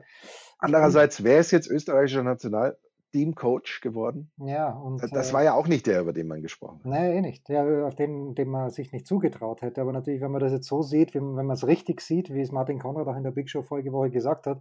Andererseits, 0.58 1.22
wer 1.22 1.38
ist 1.38 1.52
jetzt 1.52 1.68
österreichischer 1.68 2.24
Nationalteamcoach 2.24 3.80
geworden? 3.80 4.32
Ja, 4.38 4.70
und. 4.72 5.00
Das, 5.12 5.30
äh, 5.30 5.32
war 5.32 5.44
ja 5.44 5.54
auch 5.54 5.68
nicht 5.68 5.86
der, 5.86 6.00
über 6.00 6.12
den 6.12 6.26
man 6.26 6.42
gesprochen 6.42 6.80
hat. 6.80 6.86
Nein, 6.86 7.12
eh 7.12 7.20
nicht. 7.20 7.48
Der, 7.48 7.86
auf 7.86 7.94
den, 7.94 8.34
den 8.34 8.48
man 8.48 8.70
sich 8.70 8.92
nicht 8.92 9.06
zugetraut 9.06 9.62
hätte. 9.62 9.80
Aber 9.80 9.92
natürlich, 9.92 10.20
wenn 10.20 10.32
man 10.32 10.40
das 10.40 10.52
jetzt 10.52 10.66
so 10.66 10.82
sieht, 10.82 11.14
wenn, 11.14 11.36
wenn 11.36 11.46
man 11.46 11.54
es 11.54 11.66
richtig 11.66 12.00
sieht, 12.00 12.34
wie 12.34 12.40
es 12.40 12.50
Martin 12.50 12.80
Konrad 12.80 13.06
auch 13.06 13.16
in 13.16 13.22
der 13.22 13.30
Big 13.30 13.48
Show 13.48 13.62
vorige 13.62 13.92
Woche 13.92 14.10
gesagt 14.10 14.48
hat, 14.48 14.60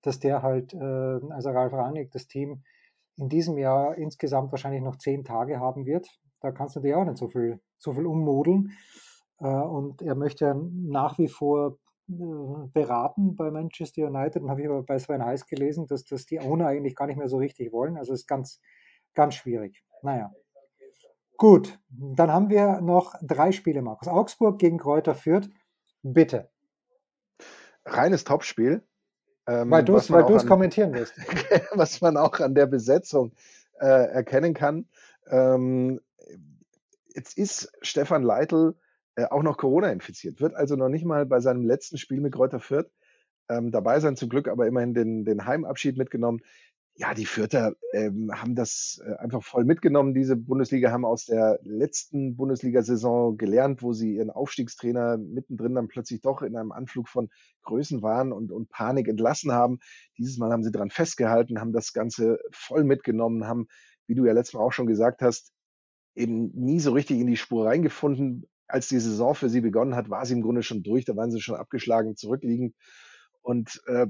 dass 0.00 0.20
der 0.20 0.42
halt, 0.42 0.72
äh, 0.72 1.20
also 1.30 1.50
Ralf 1.50 1.74
Rangnick, 1.74 2.12
das 2.12 2.26
Team 2.28 2.62
in 3.16 3.28
diesem 3.28 3.58
Jahr 3.58 3.96
insgesamt 3.96 4.52
wahrscheinlich 4.52 4.82
noch 4.82 4.96
zehn 4.96 5.22
Tage 5.22 5.60
haben 5.60 5.84
wird. 5.84 6.08
Da 6.44 6.52
kannst 6.52 6.76
du 6.76 6.80
dir 6.80 6.98
auch 6.98 7.06
nicht 7.06 7.16
so 7.16 7.28
viel 7.28 7.58
so 7.78 7.94
viel 7.94 8.04
ummodeln. 8.04 8.72
Äh, 9.40 9.46
und 9.46 10.02
er 10.02 10.14
möchte 10.14 10.54
nach 10.72 11.16
wie 11.16 11.28
vor 11.28 11.78
äh, 12.10 12.12
beraten 12.70 13.34
bei 13.34 13.50
Manchester 13.50 14.06
United. 14.08 14.42
Dann 14.42 14.50
habe 14.50 14.60
ich 14.60 14.68
aber 14.68 14.82
bei 14.82 14.98
Sven 14.98 15.24
Heiß 15.24 15.46
gelesen, 15.46 15.86
dass 15.86 16.04
das 16.04 16.26
die 16.26 16.40
Owner 16.40 16.66
eigentlich 16.66 16.96
gar 16.96 17.06
nicht 17.06 17.16
mehr 17.16 17.28
so 17.28 17.38
richtig 17.38 17.72
wollen. 17.72 17.96
Also 17.96 18.12
es 18.12 18.20
ist 18.20 18.26
ganz, 18.26 18.60
ganz 19.14 19.36
schwierig. 19.36 19.82
Naja. 20.02 20.34
Gut, 21.38 21.80
dann 21.88 22.30
haben 22.30 22.50
wir 22.50 22.82
noch 22.82 23.14
drei 23.22 23.50
Spiele, 23.50 23.80
Markus. 23.80 24.06
Augsburg 24.06 24.58
gegen 24.58 24.76
Kräuter 24.76 25.14
Fürth. 25.14 25.48
Bitte. 26.02 26.50
Reines 27.86 28.24
Topspiel. 28.24 28.86
Ähm, 29.46 29.70
weil 29.70 29.82
du 29.82 29.96
es 29.96 30.46
kommentieren 30.46 30.92
wirst. 30.92 31.16
was 31.72 32.02
man 32.02 32.18
auch 32.18 32.38
an 32.40 32.54
der 32.54 32.66
Besetzung 32.66 33.32
äh, 33.80 33.86
erkennen 33.86 34.52
kann. 34.52 34.88
Ähm, 35.30 36.00
Jetzt 37.14 37.38
ist 37.38 37.72
Stefan 37.80 38.22
Leitl 38.22 38.74
äh, 39.16 39.26
auch 39.26 39.42
noch 39.42 39.56
Corona 39.56 39.90
infiziert, 39.90 40.40
wird 40.40 40.54
also 40.54 40.76
noch 40.76 40.88
nicht 40.88 41.04
mal 41.04 41.26
bei 41.26 41.40
seinem 41.40 41.64
letzten 41.64 41.98
Spiel 41.98 42.20
mit 42.20 42.34
Kräuter 42.34 42.60
Fürth 42.60 42.90
ähm, 43.48 43.70
dabei 43.70 44.00
sein, 44.00 44.16
zum 44.16 44.28
Glück 44.28 44.48
aber 44.48 44.66
immerhin 44.66 44.94
den, 44.94 45.24
den 45.24 45.46
Heimabschied 45.46 45.96
mitgenommen. 45.96 46.40
Ja, 46.96 47.12
die 47.12 47.26
Fürther 47.26 47.74
ähm, 47.92 48.30
haben 48.32 48.54
das 48.54 49.02
äh, 49.04 49.14
einfach 49.16 49.42
voll 49.42 49.64
mitgenommen. 49.64 50.14
Diese 50.14 50.36
Bundesliga 50.36 50.92
haben 50.92 51.04
aus 51.04 51.26
der 51.26 51.58
letzten 51.62 52.36
Bundesliga-Saison 52.36 53.36
gelernt, 53.36 53.82
wo 53.82 53.92
sie 53.92 54.14
ihren 54.14 54.30
Aufstiegstrainer 54.30 55.16
mittendrin 55.16 55.74
dann 55.74 55.88
plötzlich 55.88 56.20
doch 56.20 56.42
in 56.42 56.56
einem 56.56 56.70
Anflug 56.70 57.08
von 57.08 57.30
Größen 57.62 58.02
waren 58.02 58.32
und, 58.32 58.52
und 58.52 58.68
Panik 58.68 59.08
entlassen 59.08 59.50
haben. 59.50 59.80
Dieses 60.18 60.38
Mal 60.38 60.52
haben 60.52 60.62
sie 60.62 60.70
daran 60.70 60.90
festgehalten, 60.90 61.60
haben 61.60 61.72
das 61.72 61.92
Ganze 61.92 62.38
voll 62.52 62.84
mitgenommen, 62.84 63.48
haben, 63.48 63.66
wie 64.06 64.14
du 64.14 64.24
ja 64.24 64.32
letztes 64.32 64.54
Mal 64.54 64.60
auch 64.60 64.72
schon 64.72 64.86
gesagt 64.86 65.20
hast, 65.20 65.53
eben 66.14 66.50
nie 66.54 66.80
so 66.80 66.92
richtig 66.92 67.18
in 67.20 67.26
die 67.26 67.36
Spur 67.36 67.66
reingefunden. 67.66 68.46
Als 68.66 68.88
die 68.88 68.98
Saison 68.98 69.34
für 69.34 69.48
sie 69.48 69.60
begonnen 69.60 69.94
hat, 69.94 70.10
war 70.10 70.24
sie 70.24 70.34
im 70.34 70.42
Grunde 70.42 70.62
schon 70.62 70.82
durch, 70.82 71.04
da 71.04 71.16
waren 71.16 71.30
sie 71.30 71.40
schon 71.40 71.56
abgeschlagen, 71.56 72.16
zurückliegend 72.16 72.74
und 73.42 73.82
äh, 73.86 74.06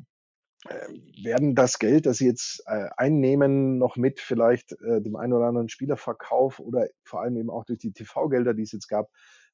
äh, 0.67 0.89
werden 1.23 1.55
das 1.55 1.79
Geld, 1.79 2.07
das 2.07 2.19
sie 2.19 2.27
jetzt 2.27 2.63
äh, 2.67 2.89
einnehmen, 2.97 3.77
noch 3.79 3.97
mit 3.97 4.21
vielleicht 4.21 4.73
äh, 4.81 5.03
dem 5.03 5.17
einen 5.17 5.35
oder 5.35 5.47
anderen 5.47 5.69
Spielerverkauf 5.69 6.59
oder 6.59 6.89
vor 7.05 7.21
allem 7.21 7.37
eben 7.37 7.51
auch 7.51 7.65
durch 7.65 7.81
die 7.81 7.93
TV-Gelder, 7.93 8.55
die 8.55 8.63
es 8.63 8.73
jetzt 8.73 8.89
gab, 8.89 9.11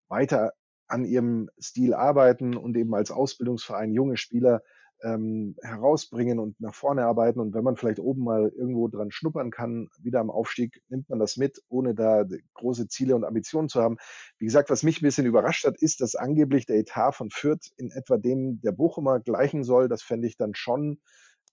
weiter 0.09 0.53
an 0.87 1.05
ihrem 1.05 1.49
Stil 1.61 1.95
arbeiten 1.95 2.57
und 2.57 2.77
eben 2.77 2.95
als 2.95 3.11
Ausbildungsverein 3.11 3.93
junge 3.93 4.17
Spieler 4.17 4.63
ähm, 5.03 5.57
herausbringen 5.63 6.39
und 6.39 6.61
nach 6.61 6.75
vorne 6.75 7.05
arbeiten. 7.05 7.41
Und 7.41 7.55
wenn 7.55 7.65
man 7.65 7.77
vielleicht 7.77 7.99
oben 7.99 8.25
mal 8.25 8.53
irgendwo 8.57 8.89
dran 8.89 9.11
schnuppern 9.11 9.51
kann, 9.51 9.89
wieder 9.99 10.21
am 10.21 10.31
Aufstieg, 10.31 10.83
nimmt 10.89 11.09
man 11.09 11.19
das 11.19 11.37
mit, 11.37 11.63
ohne 11.69 11.95
da 11.95 12.25
große 12.55 12.89
Ziele 12.89 13.17
und 13.17 13.25
Ambitionen 13.25 13.69
zu 13.69 13.83
haben. 13.83 13.97
Wie 14.39 14.45
gesagt, 14.45 14.71
was 14.71 14.83
mich 14.83 15.01
ein 15.01 15.05
bisschen 15.05 15.27
überrascht 15.27 15.67
hat, 15.67 15.77
ist, 15.81 16.01
dass 16.01 16.15
angeblich 16.15 16.67
der 16.67 16.77
Etat 16.77 17.13
von 17.13 17.31
Fürth 17.31 17.73
in 17.77 17.91
etwa 17.91 18.19
dem 18.19 18.61
der 18.61 18.73
Bochumer 18.73 19.21
gleichen 19.21 19.65
soll. 19.65 19.89
Das 19.89 20.03
fände 20.03 20.27
ich 20.27 20.37
dann 20.37 20.55
schon 20.55 21.01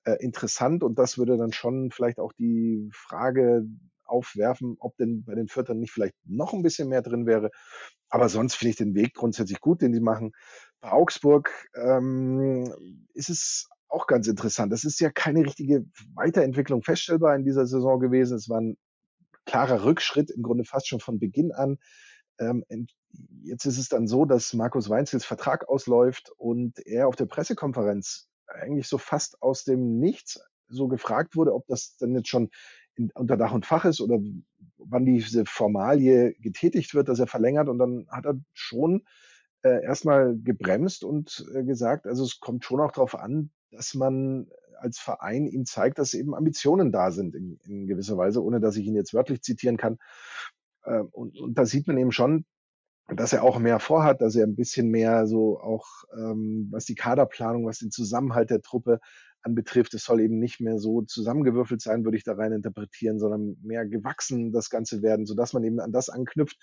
äh, 0.04 0.16
interessant 0.24 0.84
und 0.84 1.00
das 1.00 1.18
würde 1.18 1.38
dann 1.38 1.52
schon 1.52 1.92
vielleicht 1.92 2.20
auch 2.20 2.34
die 2.34 2.90
Frage 2.94 3.66
aufwerfen, 4.08 4.78
ob 4.80 4.96
denn 4.98 5.24
bei 5.24 5.36
den 5.36 5.48
Viertern 5.48 5.80
nicht 5.80 5.92
vielleicht 5.92 6.16
noch 6.26 6.54
ein 6.54 6.64
bisschen 6.64 6.90
mehr 6.90 7.02
drin 7.02 7.26
wäre. 7.26 7.52
Aber 8.10 8.30
sonst 8.30 8.56
finde 8.56 8.72
ich 8.72 8.76
den 8.78 8.96
Weg 8.96 9.14
grundsätzlich 9.14 9.60
gut, 9.60 9.82
den 9.82 9.94
sie 9.94 10.00
machen. 10.00 10.32
Bei 10.82 10.92
Augsburg 10.92 11.52
ähm, 11.76 12.74
ist 13.14 13.30
es 13.30 13.70
auch 13.90 14.08
ganz 14.08 14.28
interessant. 14.28 14.72
Das 14.72 14.84
ist 14.84 15.00
ja 15.00 15.10
keine 15.10 15.46
richtige 15.46 15.86
Weiterentwicklung 16.14 16.84
feststellbar 16.84 17.36
in 17.36 17.44
dieser 17.44 17.66
Saison 17.66 18.00
gewesen. 18.00 18.38
Es 18.38 18.50
war 18.50 18.62
ein 18.62 18.78
klarer 19.46 19.84
Rückschritt, 19.84 20.30
im 20.30 20.44
Grunde 20.44 20.66
fast 20.66 20.88
schon 20.88 21.00
von 21.00 21.20
Beginn 21.20 21.52
an. 21.52 21.78
Ähm, 22.40 22.64
jetzt 23.42 23.66
ist 23.66 23.78
es 23.78 23.90
dann 23.90 24.08
so, 24.08 24.26
dass 24.26 24.54
Markus 24.54 24.90
Weinzels 24.90 25.26
Vertrag 25.26 25.68
ausläuft 25.68 26.32
und 26.38 26.78
er 26.86 27.08
auf 27.08 27.16
der 27.16 27.26
Pressekonferenz 27.26 28.28
eigentlich 28.48 28.88
so 28.88 28.98
fast 28.98 29.42
aus 29.42 29.64
dem 29.64 30.00
Nichts 30.00 30.40
so 30.70 30.88
gefragt 30.88 31.36
wurde, 31.36 31.54
ob 31.54 31.66
das 31.68 31.96
dann 31.98 32.14
jetzt 32.14 32.30
schon 32.30 32.50
in, 32.98 33.12
unter 33.14 33.38
Dach 33.38 33.54
und 33.54 33.66
Fach 33.66 33.86
ist 33.86 34.02
oder 34.02 34.20
wann 34.78 35.06
diese 35.06 35.46
Formalie 35.46 36.34
getätigt 36.40 36.94
wird, 36.94 37.10
dass 37.10 37.20
er 37.20 37.28
verlängert. 37.28 37.70
Und 37.70 37.80
dann 37.80 38.08
hat 38.10 38.26
er 38.26 38.40
schon 38.54 39.04
äh, 39.64 39.84
erstmal 39.84 40.38
gebremst 40.38 41.04
und 41.04 41.46
äh, 41.54 41.64
gesagt, 41.64 42.06
also 42.06 42.24
es 42.24 42.40
kommt 42.40 42.66
schon 42.66 42.80
auch 42.80 42.92
darauf 42.92 43.16
an, 43.16 43.52
dass 43.72 43.94
man 43.94 44.48
als 44.80 45.00
Verein 45.00 45.48
ihm 45.48 45.66
zeigt, 45.66 45.98
dass 46.00 46.14
eben 46.14 46.36
Ambitionen 46.36 46.92
da 46.92 47.12
sind 47.12 47.36
in, 47.36 47.60
in 47.66 47.88
gewisser 47.88 48.18
Weise, 48.18 48.44
ohne 48.44 48.60
dass 48.60 48.76
ich 48.78 48.86
ihn 48.86 48.96
jetzt 48.96 49.14
wörtlich 49.14 49.42
zitieren 49.42 49.78
kann. 49.78 49.98
Äh, 50.84 51.00
und, 51.00 51.40
und 51.40 51.58
da 51.58 51.66
sieht 51.66 51.88
man 51.88 51.98
eben 51.98 52.12
schon, 52.12 52.46
dass 53.08 53.34
er 53.34 53.44
auch 53.44 53.58
mehr 53.58 53.80
vorhat, 53.80 54.22
dass 54.22 54.36
er 54.36 54.46
ein 54.46 54.56
bisschen 54.56 54.90
mehr 54.90 55.28
so 55.28 55.60
auch, 55.60 55.88
ähm, 56.14 56.68
was 56.72 56.86
die 56.86 56.96
Kaderplanung, 56.96 57.66
was 57.66 57.80
den 57.80 57.92
Zusammenhalt 57.92 58.50
der 58.50 58.62
Truppe 58.62 59.00
anbetrifft. 59.44 59.94
Es 59.94 60.04
soll 60.04 60.22
eben 60.22 60.40
nicht 60.40 60.60
mehr 60.60 60.78
so 60.80 61.02
zusammengewürfelt 61.02 61.82
sein, 61.82 62.04
würde 62.04 62.18
ich 62.18 62.24
da 62.24 62.34
rein 62.34 62.52
interpretieren, 62.52 63.20
sondern 63.20 63.58
mehr 63.64 63.86
gewachsen 63.86 64.52
das 64.52 64.70
Ganze 64.70 65.02
werden, 65.02 65.26
sodass 65.26 65.54
man 65.54 65.64
eben 65.64 65.80
an 65.80 65.92
das 65.92 66.10
anknüpft, 66.10 66.58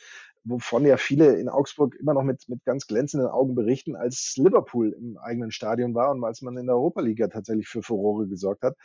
wovon 0.45 0.85
ja 0.85 0.97
viele 0.97 1.37
in 1.37 1.49
Augsburg 1.49 1.95
immer 1.97 2.15
noch 2.15 2.23
mit, 2.23 2.49
mit 2.49 2.65
ganz 2.65 2.87
glänzenden 2.87 3.29
Augen 3.29 3.55
berichten, 3.55 3.97
als 3.97 4.35
Liverpool 4.37 4.93
im 4.93 5.17
eigenen 5.19 5.51
Stadion 5.51 5.95
war 5.95 6.11
und 6.11 6.23
als 6.25 6.43
man 6.43 6.57
in 6.57 6.67
der 6.67 6.77
Europa 6.77 7.01
League 7.01 7.25
tatsächlich 7.33 7.69
für 7.69 7.83
Furore 7.83 8.29
gesorgt 8.29 8.63
hat. 8.63 8.77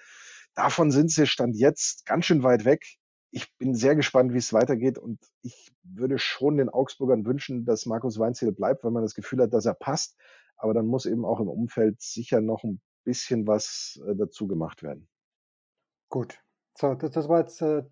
Davon 0.56 0.92
sind 0.92 1.12
sie 1.12 1.28
Stand 1.28 1.56
jetzt 1.56 2.06
ganz 2.06 2.26
schön 2.26 2.44
weit 2.44 2.66
weg. 2.66 2.84
Ich 3.32 3.56
bin 3.58 3.76
sehr 3.76 3.96
gespannt, 3.96 4.34
wie 4.34 4.40
es 4.40 4.54
weitergeht 4.54 4.98
und 4.98 5.20
ich 5.44 5.72
würde 5.84 6.18
schon 6.18 6.58
den 6.58 6.70
Augsburgern 6.70 7.26
wünschen, 7.26 7.64
dass 7.66 7.86
Markus 7.86 8.18
Weinziel 8.18 8.52
bleibt, 8.52 8.84
weil 8.84 8.92
man 8.92 9.04
das 9.04 9.14
Gefühl 9.14 9.42
hat, 9.42 9.54
dass 9.54 9.66
er 9.66 9.76
passt. 9.76 10.18
Aber 10.58 10.74
dann 10.74 10.88
muss 10.88 11.06
eben 11.06 11.26
auch 11.26 11.40
im 11.40 11.48
Umfeld 11.48 12.02
sicher 12.02 12.42
noch 12.42 12.64
ein 12.64 12.82
bisschen 13.10 13.48
was 13.48 14.00
äh, 14.08 14.16
dazu 14.16 14.48
gemacht 14.48 14.84
werden. 14.84 15.08
Gut. 16.10 16.40
So, 16.78 16.94
das, 16.94 17.12
das 17.12 17.28
war 17.28 17.40
jetzt 17.40 17.62
äh, 17.62 17.84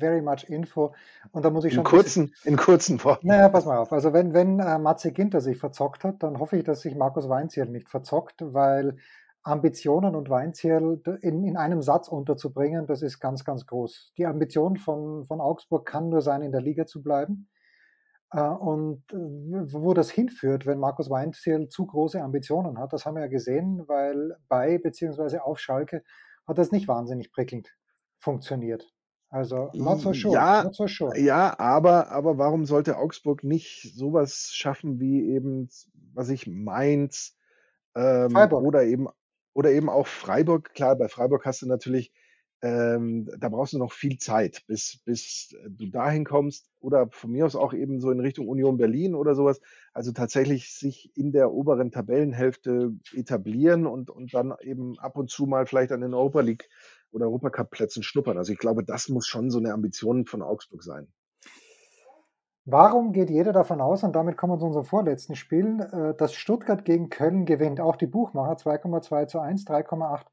very 0.00 0.22
much 0.22 0.44
Info. 0.48 0.94
Und 1.30 1.44
da 1.44 1.50
muss 1.50 1.64
ich 1.64 1.74
schon. 1.74 1.84
In 1.84 1.90
kurzen, 1.90 2.30
bisschen, 2.30 2.52
in 2.52 2.56
kurzen 2.56 3.04
Worten. 3.04 3.26
Naja, 3.28 3.48
pass 3.50 3.66
mal 3.66 3.76
auf. 3.76 3.92
Also, 3.92 4.12
wenn, 4.12 4.32
wenn 4.32 4.58
äh, 4.58 4.78
Matze 4.78 5.12
Ginter 5.12 5.40
sich 5.40 5.58
verzockt 5.58 6.04
hat, 6.04 6.22
dann 6.22 6.38
hoffe 6.38 6.56
ich, 6.56 6.64
dass 6.64 6.80
sich 6.80 6.96
Markus 6.96 7.28
Weinzierl 7.28 7.68
nicht 7.68 7.88
verzockt, 7.88 8.36
weil 8.40 8.96
Ambitionen 9.42 10.16
und 10.16 10.28
Weinzierl 10.28 11.00
in, 11.20 11.44
in 11.44 11.56
einem 11.56 11.82
Satz 11.82 12.08
unterzubringen, 12.08 12.86
das 12.86 13.02
ist 13.02 13.20
ganz, 13.20 13.44
ganz 13.44 13.66
groß. 13.66 14.12
Die 14.16 14.26
Ambition 14.26 14.76
von, 14.76 15.24
von 15.24 15.40
Augsburg 15.40 15.86
kann 15.86 16.08
nur 16.08 16.20
sein, 16.20 16.42
in 16.42 16.50
der 16.50 16.62
Liga 16.62 16.86
zu 16.86 17.02
bleiben. 17.02 17.48
Äh, 18.32 18.40
und 18.40 19.02
äh, 19.12 19.16
wo 19.16 19.94
das 19.94 20.10
hinführt, 20.10 20.66
wenn 20.66 20.78
Markus 20.78 21.10
Weinzierl 21.10 21.68
zu 21.68 21.86
große 21.86 22.20
Ambitionen 22.20 22.78
hat, 22.78 22.92
das 22.92 23.06
haben 23.06 23.14
wir 23.14 23.22
ja 23.22 23.28
gesehen, 23.28 23.84
weil 23.86 24.36
bei 24.48 24.78
bzw. 24.78 25.38
auf 25.38 25.58
Schalke 25.58 26.02
hat 26.46 26.58
das 26.58 26.72
nicht 26.72 26.88
wahnsinnig 26.88 27.32
prickelnd 27.32 27.76
funktioniert. 28.18 28.92
Also 29.28 29.70
not 29.74 30.00
so 30.00 30.12
sure, 30.12 30.34
Ja, 30.34 30.62
not 30.64 30.74
so 30.76 30.86
sure. 30.86 31.18
ja, 31.18 31.58
aber, 31.58 32.10
aber 32.10 32.38
warum 32.38 32.64
sollte 32.64 32.96
Augsburg 32.96 33.42
nicht 33.42 33.92
sowas 33.94 34.50
schaffen 34.52 35.00
wie 35.00 35.30
eben, 35.30 35.68
was 36.14 36.28
ich 36.28 36.46
Mainz 36.46 37.36
ähm, 37.96 38.30
Freiburg. 38.30 38.64
oder 38.64 38.84
eben 38.84 39.08
oder 39.52 39.70
eben 39.70 39.88
auch 39.88 40.06
Freiburg. 40.06 40.74
Klar, 40.74 40.96
bei 40.96 41.08
Freiburg 41.08 41.46
hast 41.46 41.62
du 41.62 41.66
natürlich, 41.66 42.12
ähm, 42.66 43.30
da 43.38 43.48
brauchst 43.48 43.74
du 43.74 43.78
noch 43.78 43.92
viel 43.92 44.18
Zeit, 44.18 44.64
bis, 44.66 44.98
bis 45.04 45.56
du 45.68 45.86
dahin 45.86 46.24
kommst. 46.24 46.68
Oder 46.80 47.08
von 47.10 47.30
mir 47.30 47.46
aus 47.46 47.54
auch 47.54 47.72
eben 47.72 48.00
so 48.00 48.10
in 48.10 48.18
Richtung 48.18 48.48
Union 48.48 48.76
Berlin 48.76 49.14
oder 49.14 49.34
sowas. 49.34 49.60
Also 49.92 50.12
tatsächlich 50.12 50.72
sich 50.72 51.16
in 51.16 51.30
der 51.30 51.52
oberen 51.52 51.92
Tabellenhälfte 51.92 52.92
etablieren 53.14 53.86
und, 53.86 54.10
und 54.10 54.34
dann 54.34 54.54
eben 54.62 54.98
ab 54.98 55.16
und 55.16 55.30
zu 55.30 55.46
mal 55.46 55.66
vielleicht 55.66 55.92
an 55.92 56.00
den 56.00 56.14
Europa 56.14 56.40
League 56.40 56.68
oder 57.12 57.26
Europacup-Plätzen 57.26 58.02
schnuppern. 58.02 58.36
Also 58.36 58.52
ich 58.52 58.58
glaube, 58.58 58.82
das 58.82 59.08
muss 59.08 59.26
schon 59.26 59.50
so 59.50 59.58
eine 59.58 59.72
Ambition 59.72 60.26
von 60.26 60.42
Augsburg 60.42 60.82
sein. 60.82 61.06
Warum 62.64 63.12
geht 63.12 63.30
jeder 63.30 63.52
davon 63.52 63.80
aus, 63.80 64.02
und 64.02 64.16
damit 64.16 64.36
kommen 64.36 64.54
wir 64.54 64.58
zu 64.58 64.66
unserem 64.66 64.86
vorletzten 64.86 65.36
Spiel, 65.36 65.80
äh, 65.92 66.16
dass 66.16 66.34
Stuttgart 66.34 66.84
gegen 66.84 67.10
Köln 67.10 67.46
gewinnt? 67.46 67.80
Auch 67.80 67.94
die 67.94 68.08
Buchmacher 68.08 68.56
2,2 68.56 69.28
zu 69.28 69.38
1, 69.38 69.68
3,8 69.68 70.24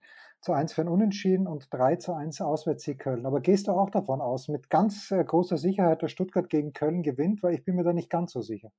zu 0.43 0.53
1 0.53 0.73
für 0.73 0.82
ein 0.82 0.89
Unentschieden 0.89 1.47
und 1.47 1.67
3 1.71 1.95
zu 1.95 2.13
1 2.13 2.41
Auswärtssieg 2.41 2.99
Köln. 2.99 3.25
Aber 3.25 3.39
gehst 3.39 3.67
du 3.67 3.71
auch 3.71 3.89
davon 3.89 4.21
aus, 4.21 4.49
mit 4.49 4.69
ganz 4.69 5.10
äh, 5.12 5.23
großer 5.23 5.58
Sicherheit, 5.58 6.03
dass 6.03 6.12
Stuttgart 6.12 6.49
gegen 6.49 6.73
Köln 6.73 7.01
gewinnt? 7.01 7.41
Weil 7.41 7.56
ich 7.56 7.63
bin 7.63 7.75
mir 7.75 7.84
da 7.84 7.93
nicht 7.93 8.10
ganz 8.10 8.34
so 8.34 8.41
sicher. 8.41 8.71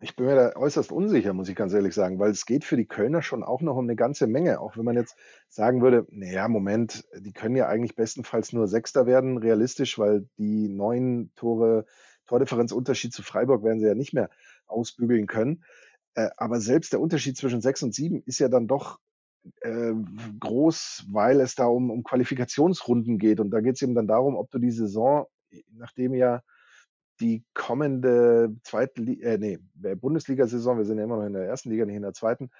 Ich 0.00 0.14
bin 0.14 0.26
mir 0.26 0.34
da 0.34 0.60
äußerst 0.60 0.92
unsicher, 0.92 1.32
muss 1.32 1.48
ich 1.48 1.56
ganz 1.56 1.72
ehrlich 1.72 1.94
sagen, 1.94 2.18
weil 2.18 2.30
es 2.30 2.44
geht 2.44 2.66
für 2.66 2.76
die 2.76 2.84
Kölner 2.84 3.22
schon 3.22 3.42
auch 3.42 3.62
noch 3.62 3.76
um 3.76 3.84
eine 3.84 3.96
ganze 3.96 4.26
Menge. 4.26 4.60
Auch 4.60 4.76
wenn 4.76 4.84
man 4.84 4.96
jetzt 4.96 5.16
sagen 5.48 5.80
würde, 5.80 6.06
naja, 6.10 6.48
Moment, 6.48 7.06
die 7.18 7.32
können 7.32 7.56
ja 7.56 7.66
eigentlich 7.66 7.96
bestenfalls 7.96 8.52
nur 8.52 8.68
Sechster 8.68 9.06
werden, 9.06 9.38
realistisch, 9.38 9.98
weil 9.98 10.28
die 10.36 10.68
neun 10.68 11.32
Tore 11.34 11.86
Tordifferenzunterschied 12.26 13.14
zu 13.14 13.22
Freiburg 13.22 13.64
werden 13.64 13.80
sie 13.80 13.86
ja 13.86 13.94
nicht 13.94 14.12
mehr 14.12 14.28
ausbügeln 14.66 15.26
können. 15.26 15.64
Äh, 16.14 16.28
aber 16.36 16.60
selbst 16.60 16.92
der 16.92 17.00
Unterschied 17.00 17.38
zwischen 17.38 17.62
sechs 17.62 17.82
und 17.82 17.94
sieben 17.94 18.22
ist 18.26 18.38
ja 18.38 18.48
dann 18.48 18.66
doch 18.66 18.98
äh, 19.60 19.92
groß, 20.40 21.06
weil 21.10 21.40
es 21.40 21.54
da 21.54 21.66
um, 21.66 21.90
um 21.90 22.02
Qualifikationsrunden 22.02 23.18
geht. 23.18 23.40
Und 23.40 23.50
da 23.50 23.60
geht 23.60 23.76
es 23.76 23.82
eben 23.82 23.94
dann 23.94 24.08
darum, 24.08 24.36
ob 24.36 24.50
du 24.50 24.58
die 24.58 24.70
Saison, 24.70 25.26
nachdem 25.72 26.14
ja 26.14 26.42
die 27.20 27.44
kommende 27.54 28.54
zweite, 28.62 29.02
äh, 29.02 29.38
nee, 29.38 29.58
Bundesliga-Saison, 29.94 30.78
wir 30.78 30.84
sind 30.84 30.98
ja 30.98 31.04
immer 31.04 31.16
noch 31.16 31.26
in 31.26 31.32
der 31.32 31.46
ersten 31.46 31.70
Liga, 31.70 31.86
nicht 31.86 31.96
in 31.96 32.02
der 32.02 32.12
zweiten, 32.12 32.50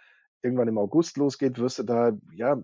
irgendwann 0.42 0.68
im 0.68 0.78
August 0.78 1.16
losgeht, 1.16 1.58
wirst 1.58 1.78
du 1.78 1.82
da 1.82 2.16
ja 2.32 2.62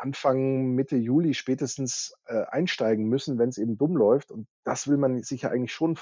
Anfang, 0.00 0.74
Mitte 0.74 0.96
Juli 0.96 1.34
spätestens 1.34 2.14
äh, 2.26 2.42
einsteigen 2.50 3.08
müssen, 3.08 3.38
wenn 3.38 3.50
es 3.50 3.58
eben 3.58 3.78
dumm 3.78 3.96
läuft. 3.96 4.32
Und 4.32 4.48
das 4.64 4.88
will 4.88 4.96
man 4.96 5.22
sich 5.22 5.42
ja 5.42 5.50
eigentlich 5.50 5.72
schon 5.72 5.96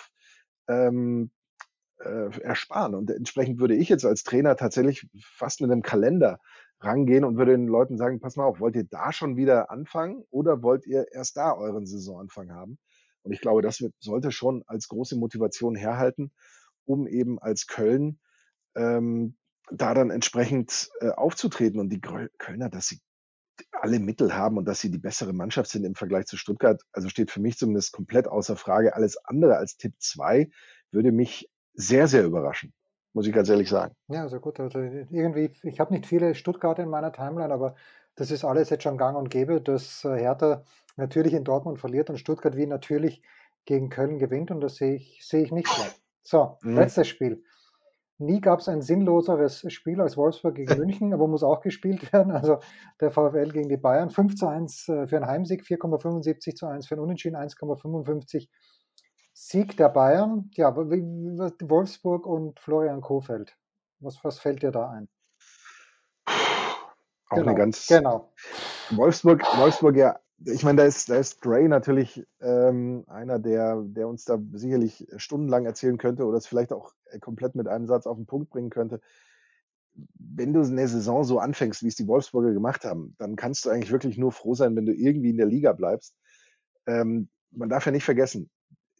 ähm, 0.68 1.30
äh, 1.98 2.40
ersparen. 2.40 2.94
Und 2.94 3.10
entsprechend 3.10 3.60
würde 3.60 3.74
ich 3.74 3.88
jetzt 3.88 4.06
als 4.06 4.22
Trainer 4.22 4.56
tatsächlich 4.56 5.06
fast 5.20 5.60
mit 5.60 5.70
einem 5.70 5.82
Kalender 5.82 6.40
rangehen 6.80 7.24
und 7.24 7.36
würde 7.36 7.52
den 7.52 7.66
Leuten 7.66 7.98
sagen, 7.98 8.20
pass 8.20 8.36
mal 8.36 8.44
auf, 8.44 8.60
wollt 8.60 8.76
ihr 8.76 8.84
da 8.84 9.12
schon 9.12 9.36
wieder 9.36 9.70
anfangen 9.70 10.24
oder 10.30 10.62
wollt 10.62 10.86
ihr 10.86 11.06
erst 11.12 11.36
da 11.36 11.54
euren 11.54 11.86
Saisonanfang 11.86 12.52
haben? 12.52 12.78
Und 13.22 13.32
ich 13.32 13.40
glaube, 13.40 13.62
das 13.62 13.80
wird, 13.80 13.94
sollte 14.00 14.32
schon 14.32 14.62
als 14.66 14.88
große 14.88 15.16
Motivation 15.16 15.74
herhalten, 15.74 16.32
um 16.86 17.06
eben 17.06 17.38
als 17.38 17.66
Köln 17.66 18.18
ähm, 18.74 19.36
da 19.70 19.94
dann 19.94 20.10
entsprechend 20.10 20.90
äh, 21.00 21.10
aufzutreten. 21.10 21.80
Und 21.80 21.90
die 21.90 22.00
Kölner, 22.00 22.70
dass 22.70 22.88
sie 22.88 23.00
alle 23.72 23.98
Mittel 23.98 24.34
haben 24.34 24.56
und 24.56 24.64
dass 24.64 24.80
sie 24.80 24.90
die 24.90 24.98
bessere 24.98 25.34
Mannschaft 25.34 25.70
sind 25.70 25.84
im 25.84 25.94
Vergleich 25.94 26.26
zu 26.26 26.36
Stuttgart, 26.36 26.82
also 26.92 27.08
steht 27.08 27.30
für 27.30 27.40
mich 27.40 27.58
zumindest 27.58 27.92
komplett 27.92 28.26
außer 28.26 28.56
Frage. 28.56 28.94
Alles 28.94 29.16
andere 29.24 29.56
als 29.56 29.76
Tipp 29.76 29.94
2 29.98 30.50
würde 30.90 31.12
mich 31.12 31.50
sehr, 31.74 32.08
sehr 32.08 32.24
überraschen, 32.24 32.72
muss 33.12 33.26
ich 33.26 33.32
ganz 33.32 33.48
ehrlich 33.48 33.68
sagen. 33.68 33.94
Ja, 34.08 34.22
also 34.22 34.40
gut, 34.40 34.60
also 34.60 34.78
irgendwie, 34.78 35.52
ich 35.62 35.80
habe 35.80 35.92
nicht 35.92 36.06
viele 36.06 36.34
Stuttgarter 36.34 36.82
in 36.82 36.88
meiner 36.88 37.12
Timeline, 37.12 37.52
aber 37.52 37.74
das 38.14 38.30
ist 38.30 38.44
alles 38.44 38.70
jetzt 38.70 38.82
schon 38.82 38.98
gang 38.98 39.16
und 39.16 39.30
gäbe, 39.30 39.60
dass 39.60 40.04
äh, 40.04 40.16
Hertha 40.16 40.64
natürlich 40.96 41.34
in 41.34 41.44
Dortmund 41.44 41.78
verliert 41.78 42.10
und 42.10 42.18
Stuttgart 42.18 42.56
wie 42.56 42.66
natürlich 42.66 43.22
gegen 43.64 43.88
Köln 43.88 44.18
gewinnt 44.18 44.50
und 44.50 44.60
das 44.60 44.76
sehe 44.76 44.94
ich, 44.94 45.26
sehe 45.26 45.42
ich 45.42 45.52
nicht 45.52 45.68
so. 45.68 45.82
So, 46.22 46.58
mhm. 46.62 46.76
letztes 46.76 47.08
Spiel. 47.08 47.42
Nie 48.18 48.42
gab 48.42 48.60
es 48.60 48.68
ein 48.68 48.82
sinnloseres 48.82 49.64
Spiel 49.72 50.00
als 50.02 50.18
Wolfsburg 50.18 50.54
gegen 50.54 50.76
München, 50.76 51.14
aber 51.14 51.26
muss 51.26 51.42
auch 51.42 51.62
gespielt 51.62 52.12
werden. 52.12 52.32
Also 52.32 52.58
der 53.00 53.10
VfL 53.10 53.50
gegen 53.50 53.68
die 53.68 53.78
Bayern. 53.78 54.10
5 54.10 54.34
zu 54.34 54.46
1 54.46 54.88
äh, 54.88 55.06
für 55.06 55.16
einen 55.16 55.26
Heimsieg, 55.26 55.62
4,75 55.62 56.54
zu 56.54 56.66
1 56.66 56.86
für 56.86 56.94
einen 56.94 57.04
Unentschieden, 57.04 57.36
1,55 57.36 58.48
Sieg 59.50 59.76
der 59.76 59.88
Bayern. 59.88 60.50
Ja, 60.54 60.76
Wolfsburg 60.76 62.24
und 62.26 62.60
Florian 62.60 63.00
Kofeld. 63.00 63.56
Was, 63.98 64.22
was 64.22 64.38
fällt 64.38 64.62
dir 64.62 64.70
da 64.70 64.90
ein? 64.90 65.08
Auch 66.26 67.36
genau, 67.36 67.48
eine 67.48 67.58
ganz. 67.58 67.86
Genau. 67.88 68.32
Wolfsburg, 68.90 69.42
Wolfsburg 69.58 69.96
ja 69.96 70.20
ich 70.46 70.62
meine, 70.62 70.76
da 70.78 70.84
ist, 70.84 71.10
da 71.10 71.16
ist 71.16 71.44
Dre 71.44 71.68
natürlich 71.68 72.24
ähm, 72.40 73.04
einer, 73.08 73.38
der, 73.38 73.82
der 73.82 74.08
uns 74.08 74.24
da 74.24 74.38
sicherlich 74.52 75.06
stundenlang 75.16 75.66
erzählen 75.66 75.98
könnte 75.98 76.24
oder 76.24 76.38
es 76.38 76.46
vielleicht 76.46 76.72
auch 76.72 76.92
komplett 77.20 77.54
mit 77.54 77.68
einem 77.68 77.86
Satz 77.86 78.06
auf 78.06 78.16
den 78.16 78.26
Punkt 78.26 78.50
bringen 78.50 78.70
könnte. 78.70 79.00
Wenn 80.14 80.54
du 80.54 80.60
eine 80.60 80.88
Saison 80.88 81.24
so 81.24 81.40
anfängst, 81.40 81.82
wie 81.82 81.88
es 81.88 81.96
die 81.96 82.06
Wolfsburger 82.06 82.52
gemacht 82.52 82.84
haben, 82.84 83.14
dann 83.18 83.36
kannst 83.36 83.64
du 83.64 83.70
eigentlich 83.70 83.92
wirklich 83.92 84.16
nur 84.16 84.32
froh 84.32 84.54
sein, 84.54 84.76
wenn 84.76 84.86
du 84.86 84.94
irgendwie 84.94 85.30
in 85.30 85.36
der 85.36 85.46
Liga 85.46 85.72
bleibst. 85.72 86.16
Ähm, 86.86 87.28
man 87.50 87.68
darf 87.68 87.84
ja 87.84 87.92
nicht 87.92 88.04
vergessen, 88.04 88.48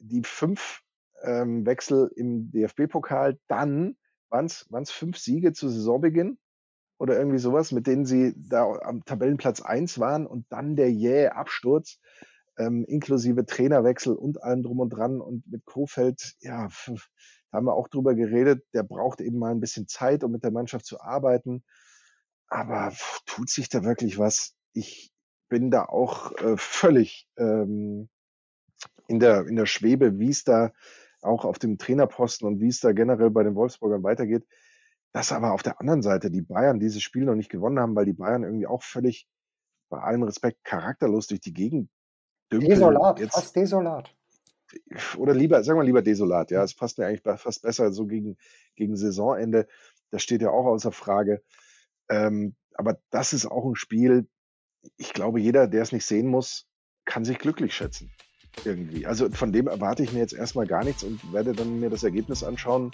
die 0.01 0.23
fünf 0.25 0.83
ähm, 1.23 1.67
Wechsel 1.67 2.11
im 2.17 2.51
DFB-Pokal, 2.51 3.39
dann 3.49 3.97
waren 4.29 4.47
es 4.47 4.91
fünf 4.91 5.19
Siege 5.19 5.53
zu 5.53 5.69
Saisonbeginn 5.69 6.39
oder 6.99 7.17
irgendwie 7.17 7.39
sowas, 7.39 7.73
mit 7.73 7.87
denen 7.87 8.05
sie 8.05 8.35
da 8.37 8.65
am 8.83 9.05
Tabellenplatz 9.05 9.61
1 9.61 9.99
waren 9.99 10.27
und 10.27 10.47
dann 10.51 10.77
der 10.77 10.93
jähe 10.93 11.35
Absturz, 11.35 11.99
ähm, 12.59 12.85
inklusive 12.85 13.47
Trainerwechsel 13.47 14.15
und 14.15 14.43
allem 14.43 14.63
drum 14.63 14.81
und 14.81 14.91
dran. 14.91 15.21
Und 15.21 15.47
mit 15.51 15.65
Kofeld, 15.65 16.35
ja, 16.41 16.69
da 16.87 16.95
haben 17.53 17.67
wir 17.67 17.75
auch 17.75 17.89
drüber 17.89 18.15
geredet, 18.15 18.65
der 18.75 18.83
braucht 18.83 19.21
eben 19.21 19.39
mal 19.39 19.51
ein 19.51 19.61
bisschen 19.61 19.89
Zeit, 19.89 20.23
um 20.25 20.33
mit 20.33 20.45
der 20.45 20.53
Mannschaft 20.53 20.85
zu 20.85 21.01
arbeiten. 21.01 21.65
Aber 22.49 22.93
tut 23.27 23.49
sich 23.49 23.69
da 23.69 23.83
wirklich 23.83 24.19
was? 24.19 24.55
Ich 24.73 25.11
bin 25.49 25.71
da 25.71 25.85
auch 25.87 26.33
äh, 26.37 26.57
völlig 26.57 27.27
ähm, 27.37 28.09
in, 29.11 29.19
der, 29.19 29.47
in 29.47 29.57
der 29.57 29.67
Schwebe, 29.67 30.19
wie 30.19 30.31
es 30.31 30.45
da 30.45 30.73
auch 31.21 31.45
auf 31.45 31.59
dem 31.59 31.79
Trainerposten 31.79 32.47
und 32.47 32.61
wie 32.61 32.69
es 32.69 32.81
da 32.81 32.93
generell 32.93 33.31
bei 33.31 33.43
den 33.43 33.57
Wolfsburgern 33.57 34.03
weitergeht. 34.03 34.47
Dass 35.13 35.33
aber 35.33 35.53
auf 35.53 35.63
der 35.63 35.81
anderen 35.81 36.03
Seite 36.03 36.31
die 36.31 36.43
Bayern 36.43 36.79
dieses 36.79 37.03
Spiel 37.03 37.25
noch 37.25 37.35
nicht 37.35 37.51
gewonnen 37.51 37.81
haben, 37.81 37.97
weil 37.97 38.07
die 38.07 38.13
Bayern 38.13 38.45
irgendwie 38.45 38.69
auch 38.69 38.83
völlig, 38.83 39.29
bei 39.89 39.99
allem 39.99 40.23
Respekt, 40.23 40.63
charakterlos 40.63 41.27
durch 41.27 41.41
die 41.41 41.53
Gegend 41.53 41.91
dümpeln. 42.53 42.71
Desolat, 42.71 43.19
Jetzt, 43.19 43.35
fast 43.35 43.57
desolat. 43.57 44.15
Oder 45.19 45.35
lieber, 45.35 45.65
sagen 45.65 45.81
wir 45.81 45.85
lieber 45.85 46.03
desolat, 46.03 46.53
ja. 46.53 46.63
Es 46.63 46.75
passt 46.75 46.97
mir 46.97 47.07
eigentlich 47.07 47.41
fast 47.41 47.63
besser 47.63 47.93
so 47.93 48.07
gegen, 48.07 48.37
gegen 48.77 48.97
Saisonende. 48.97 49.67
Das 50.13 50.23
steht 50.23 50.43
ja 50.43 50.51
auch 50.51 50.67
außer 50.67 50.93
Frage. 50.93 51.43
Ähm, 52.09 52.55
aber 52.75 53.01
das 53.11 53.33
ist 53.33 53.47
auch 53.47 53.65
ein 53.69 53.75
Spiel, 53.75 54.29
ich 54.97 55.13
glaube, 55.13 55.41
jeder, 55.41 55.67
der 55.67 55.83
es 55.83 55.91
nicht 55.91 56.07
sehen 56.07 56.29
muss, 56.29 56.69
kann 57.05 57.25
sich 57.25 57.39
glücklich 57.39 57.75
schätzen. 57.75 58.13
Irgendwie. 58.65 59.07
Also 59.07 59.31
von 59.31 59.53
dem 59.53 59.67
erwarte 59.69 60.03
ich 60.03 60.13
mir 60.13 60.19
jetzt 60.21 60.35
erstmal 60.35 60.67
gar 60.67 60.85
nichts 60.85 61.03
und 61.03 61.33
werde 61.33 61.53
dann 61.53 61.81
mir 61.81 61.91
das 61.91 62.05
Ergebnis 62.05 62.45
anschauen 62.45 62.91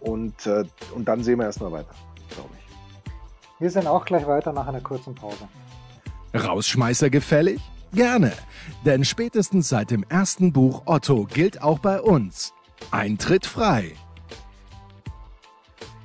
und, 0.00 0.46
äh, 0.46 0.64
und 0.94 1.06
dann 1.06 1.22
sehen 1.22 1.38
wir 1.38 1.46
erstmal 1.46 1.72
weiter, 1.72 1.94
glaube 2.30 2.50
ich. 2.58 3.60
Wir 3.60 3.70
sind 3.70 3.86
auch 3.86 4.04
gleich 4.04 4.26
weiter 4.26 4.52
nach 4.52 4.66
einer 4.66 4.80
kurzen 4.80 5.14
Pause. 5.14 5.48
Rausschmeißer 6.34 7.10
gefällig? 7.10 7.60
Gerne, 7.92 8.32
denn 8.84 9.04
spätestens 9.04 9.68
seit 9.68 9.90
dem 9.90 10.04
ersten 10.08 10.52
Buch 10.52 10.82
Otto 10.84 11.26
gilt 11.32 11.62
auch 11.62 11.78
bei 11.78 12.00
uns. 12.00 12.52
Eintritt 12.90 13.46
frei. 13.46 13.92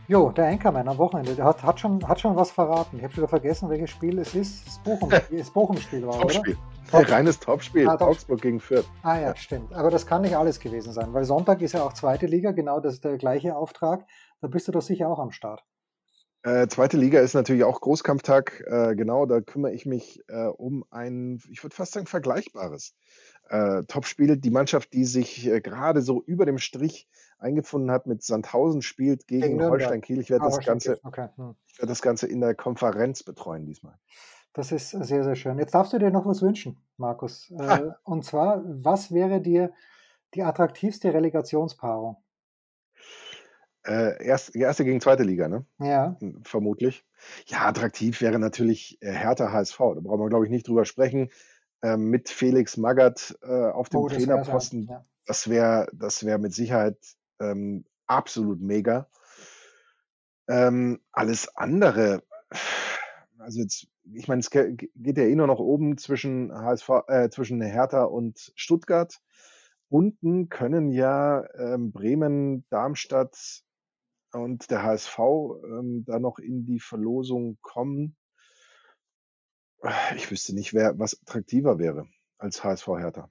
Jo, 0.08 0.32
der 0.32 0.48
Enkermann 0.48 0.88
am 0.88 0.98
Wochenende, 0.98 1.36
der 1.36 1.46
hat, 1.46 1.62
hat, 1.64 1.80
schon, 1.80 2.08
hat 2.08 2.20
schon 2.20 2.36
was 2.36 2.52
verraten. 2.52 2.98
Ich 2.98 3.04
habe 3.04 3.16
wieder 3.18 3.28
vergessen, 3.28 3.70
welches 3.70 3.92
Spiel 3.92 4.18
es 4.20 4.34
ist. 4.34 4.66
Das 4.66 4.80
Bochum, 4.80 5.10
Bochum-Spiel 5.54 6.06
war, 6.06 6.20
Topspiel. 6.20 6.54
oder? 6.56 6.69
Top 6.92 7.10
Reines 7.10 7.40
Topspiel, 7.40 7.88
ah, 7.88 7.98
Top 7.98 8.10
Augsburg 8.10 8.42
gegen 8.42 8.60
Fürth. 8.60 8.86
Ah 9.04 9.20
ja, 9.20 9.36
stimmt. 9.36 9.74
Aber 9.74 9.90
das 9.90 10.06
kann 10.06 10.22
nicht 10.22 10.36
alles 10.36 10.60
gewesen 10.60 10.94
sein, 10.94 11.14
weil 11.14 11.24
Sonntag 11.24 11.62
ist 11.62 11.74
ja 11.74 11.84
auch 11.84 11.94
zweite 11.94 12.26
Liga, 12.26 12.52
genau 12.52 12.80
das 12.80 12.96
ist 12.96 13.06
der 13.06 13.18
gleiche 13.18 13.56
Auftrag. 13.56 14.06
Da 14.42 14.48
bist 14.48 14.68
du 14.68 14.72
doch 14.72 14.82
sicher 14.82 15.10
auch 15.10 15.20
am 15.20 15.32
Start. 15.32 15.64
Äh, 16.44 16.68
zweite 16.68 16.96
Liga 16.96 17.20
ist 17.20 17.34
natürlich 17.34 17.66
auch 17.66 17.82
Großkampftag. 17.82 18.64
Äh, 18.66 18.96
genau, 18.96 19.26
da 19.26 19.42
kümmere 19.42 19.74
ich 19.74 19.86
mich 19.86 20.22
äh, 20.30 20.46
um 20.46 20.86
ein, 20.90 21.42
ich 21.50 21.64
würde 21.64 21.76
fast 21.76 21.92
sagen, 21.92 22.06
vergleichbares 22.06 22.96
äh, 23.50 23.84
Topspiel. 23.84 24.38
Die 24.38 24.50
Mannschaft, 24.50 24.94
die 24.94 25.04
sich 25.04 25.48
äh, 25.48 25.60
gerade 25.60 26.02
so 26.02 26.24
über 26.24 26.46
dem 26.46 26.58
Strich 26.58 27.10
eingefunden 27.40 27.92
hat 27.92 28.08
mit 28.08 28.24
Sandhausen, 28.24 28.82
spielt 28.82 29.28
gegen, 29.28 29.58
gegen 29.58 29.64
Holstein 29.64 30.00
Kiel. 30.02 30.22
Ich 30.22 30.30
werde 30.30 30.46
ah, 30.46 30.50
das, 30.50 30.66
Ganze, 30.66 31.00
okay. 31.04 31.28
hm. 31.36 31.56
werd 31.78 31.90
das 31.90 32.02
Ganze 32.02 32.28
in 32.28 32.40
der 32.40 32.56
Konferenz 32.56 33.22
betreuen 33.24 33.66
diesmal. 33.66 33.98
Das 34.54 34.72
ist 34.72 34.90
sehr, 34.90 35.24
sehr 35.24 35.36
schön. 35.36 35.60
Jetzt 35.60 35.74
darfst 35.74 35.94
du 35.94 36.00
dir 36.00 36.12
noch 36.12 36.26
was 36.26 36.42
wünschen, 36.42 36.78
Markus. 36.98 37.52
Äh, 37.52 37.92
und 38.04 38.26
zwar, 38.26 38.64
was 38.66 39.12
wäre 39.12 39.42
dir 39.42 39.72
die 40.34 40.44
attraktivste 40.44 41.14
Relegationspaarung? 41.14 42.18
Äh, 43.86 44.24
erst, 44.24 44.56
erste 44.56 44.84
gegen 44.84 45.02
zweite 45.02 45.24
Liga, 45.24 45.48
ne? 45.48 45.66
Ja. 45.80 46.16
Hm, 46.20 46.44
vermutlich. 46.44 47.06
Ja, 47.46 47.68
attraktiv 47.68 48.22
wäre 48.22 48.40
natürlich 48.40 49.02
äh, 49.02 49.12
Hertha 49.12 49.52
HSV. 49.52 49.78
Da 49.78 50.00
brauchen 50.02 50.22
wir, 50.22 50.30
glaube 50.30 50.46
ich, 50.46 50.52
nicht 50.52 50.68
drüber 50.68 50.86
sprechen. 50.86 51.30
Ähm, 51.82 52.10
mit 52.10 52.30
Felix 52.30 52.76
Magath 52.76 53.38
äh, 53.42 53.70
auf 53.70 53.90
dem 53.90 54.02
oh, 54.02 54.10
Trainerposten. 54.10 54.88
Ja. 54.90 55.06
Das 55.26 55.50
wäre 55.50 55.88
das 55.94 56.26
wär 56.26 56.38
mit 56.40 56.54
Sicherheit 56.54 56.98
ähm, 57.40 57.86
absolut 58.06 58.62
mega. 58.62 59.08
Ähm, 60.50 61.00
alles 61.12 61.56
andere, 61.56 62.24
also 63.38 63.62
jetzt, 63.62 63.88
ich 64.14 64.28
meine, 64.28 64.40
es 64.40 64.50
geht 64.50 64.90
ja 64.96 65.24
eh 65.24 65.36
nur 65.36 65.48
noch 65.48 65.60
oben 65.60 65.98
zwischen 65.98 66.52
HSV, 66.54 66.90
äh, 67.08 67.30
zwischen 67.30 67.62
Hertha 67.62 68.04
und 68.04 68.52
Stuttgart. 68.56 69.20
Unten 69.90 70.50
können 70.50 70.92
ja 70.92 71.44
ähm, 71.56 71.92
Bremen, 71.92 72.66
Darmstadt 72.70 73.64
und 74.32 74.70
der 74.70 74.84
HSV 74.84 75.20
ähm, 75.20 76.04
da 76.06 76.20
noch 76.20 76.40
in 76.40 76.66
die 76.66 76.80
Verlosung 76.80 77.58
kommen. 77.62 78.16
Ich 80.16 80.30
wüsste 80.30 80.54
nicht, 80.54 80.74
wer 80.74 81.00
was 81.00 81.20
attraktiver 81.22 81.80
wäre 81.80 82.08
als 82.38 82.64
HSV 82.64 82.88
Hertha. 82.88 83.30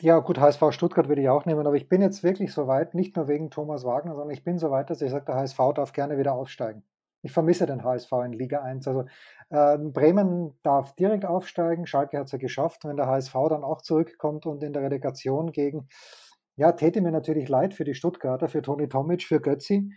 Ja, 0.00 0.18
gut, 0.18 0.38
HSV 0.38 0.70
Stuttgart 0.70 1.08
würde 1.08 1.22
ich 1.22 1.28
auch 1.28 1.46
nehmen, 1.46 1.66
aber 1.66 1.76
ich 1.76 1.88
bin 1.88 2.02
jetzt 2.02 2.22
wirklich 2.22 2.52
so 2.52 2.66
weit, 2.66 2.94
nicht 2.94 3.16
nur 3.16 3.26
wegen 3.26 3.50
Thomas 3.50 3.84
Wagner, 3.84 4.14
sondern 4.14 4.34
ich 4.34 4.44
bin 4.44 4.58
so 4.58 4.70
weit, 4.70 4.90
dass 4.90 5.00
ich 5.00 5.10
sage, 5.10 5.24
der 5.24 5.36
HSV 5.36 5.58
darf 5.74 5.92
gerne 5.92 6.18
wieder 6.18 6.34
aufsteigen. 6.34 6.84
Ich 7.22 7.32
vermisse 7.32 7.66
den 7.66 7.84
HSV 7.84 8.12
in 8.24 8.32
Liga 8.32 8.62
1. 8.62 8.86
Also 8.88 9.04
äh, 9.50 9.78
Bremen 9.78 10.58
darf 10.62 10.94
direkt 10.96 11.24
aufsteigen, 11.24 11.86
Schalke 11.86 12.18
hat 12.18 12.26
es 12.26 12.32
ja 12.32 12.38
geschafft. 12.38 12.84
Wenn 12.84 12.96
der 12.96 13.06
HSV 13.06 13.32
dann 13.48 13.64
auch 13.64 13.80
zurückkommt 13.82 14.44
und 14.44 14.62
in 14.62 14.72
der 14.72 14.82
Relegation 14.82 15.52
gegen, 15.52 15.88
ja, 16.56 16.72
täte 16.72 17.00
mir 17.00 17.12
natürlich 17.12 17.48
leid 17.48 17.74
für 17.74 17.84
die 17.84 17.94
Stuttgarter, 17.94 18.48
für 18.48 18.60
Toni 18.60 18.88
Tomic, 18.88 19.22
für 19.22 19.40
Götzi, 19.40 19.92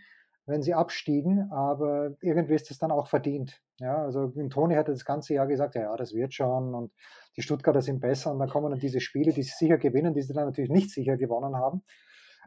wenn 0.46 0.62
sie 0.62 0.74
abstiegen, 0.74 1.50
aber 1.50 2.14
irgendwie 2.22 2.54
ist 2.54 2.70
es 2.70 2.78
dann 2.78 2.92
auch 2.92 3.08
verdient. 3.08 3.60
Ja, 3.78 3.96
also 3.98 4.28
Toni 4.48 4.76
hatte 4.76 4.92
das 4.92 5.04
ganze 5.04 5.34
Jahr 5.34 5.48
gesagt, 5.48 5.74
ja, 5.74 5.82
ja, 5.82 5.96
das 5.96 6.14
wird 6.14 6.32
schon 6.32 6.74
und 6.74 6.92
die 7.36 7.42
Stuttgarter 7.42 7.82
sind 7.82 8.00
besser 8.00 8.30
und 8.32 8.38
dann 8.38 8.48
kommen 8.48 8.70
dann 8.70 8.78
diese 8.78 9.00
Spiele, 9.00 9.32
die 9.32 9.42
sie 9.42 9.52
sicher 9.58 9.76
gewinnen, 9.76 10.14
die 10.14 10.22
sie 10.22 10.32
dann 10.32 10.46
natürlich 10.46 10.70
nicht 10.70 10.90
sicher 10.90 11.16
gewonnen 11.16 11.56
haben. 11.56 11.82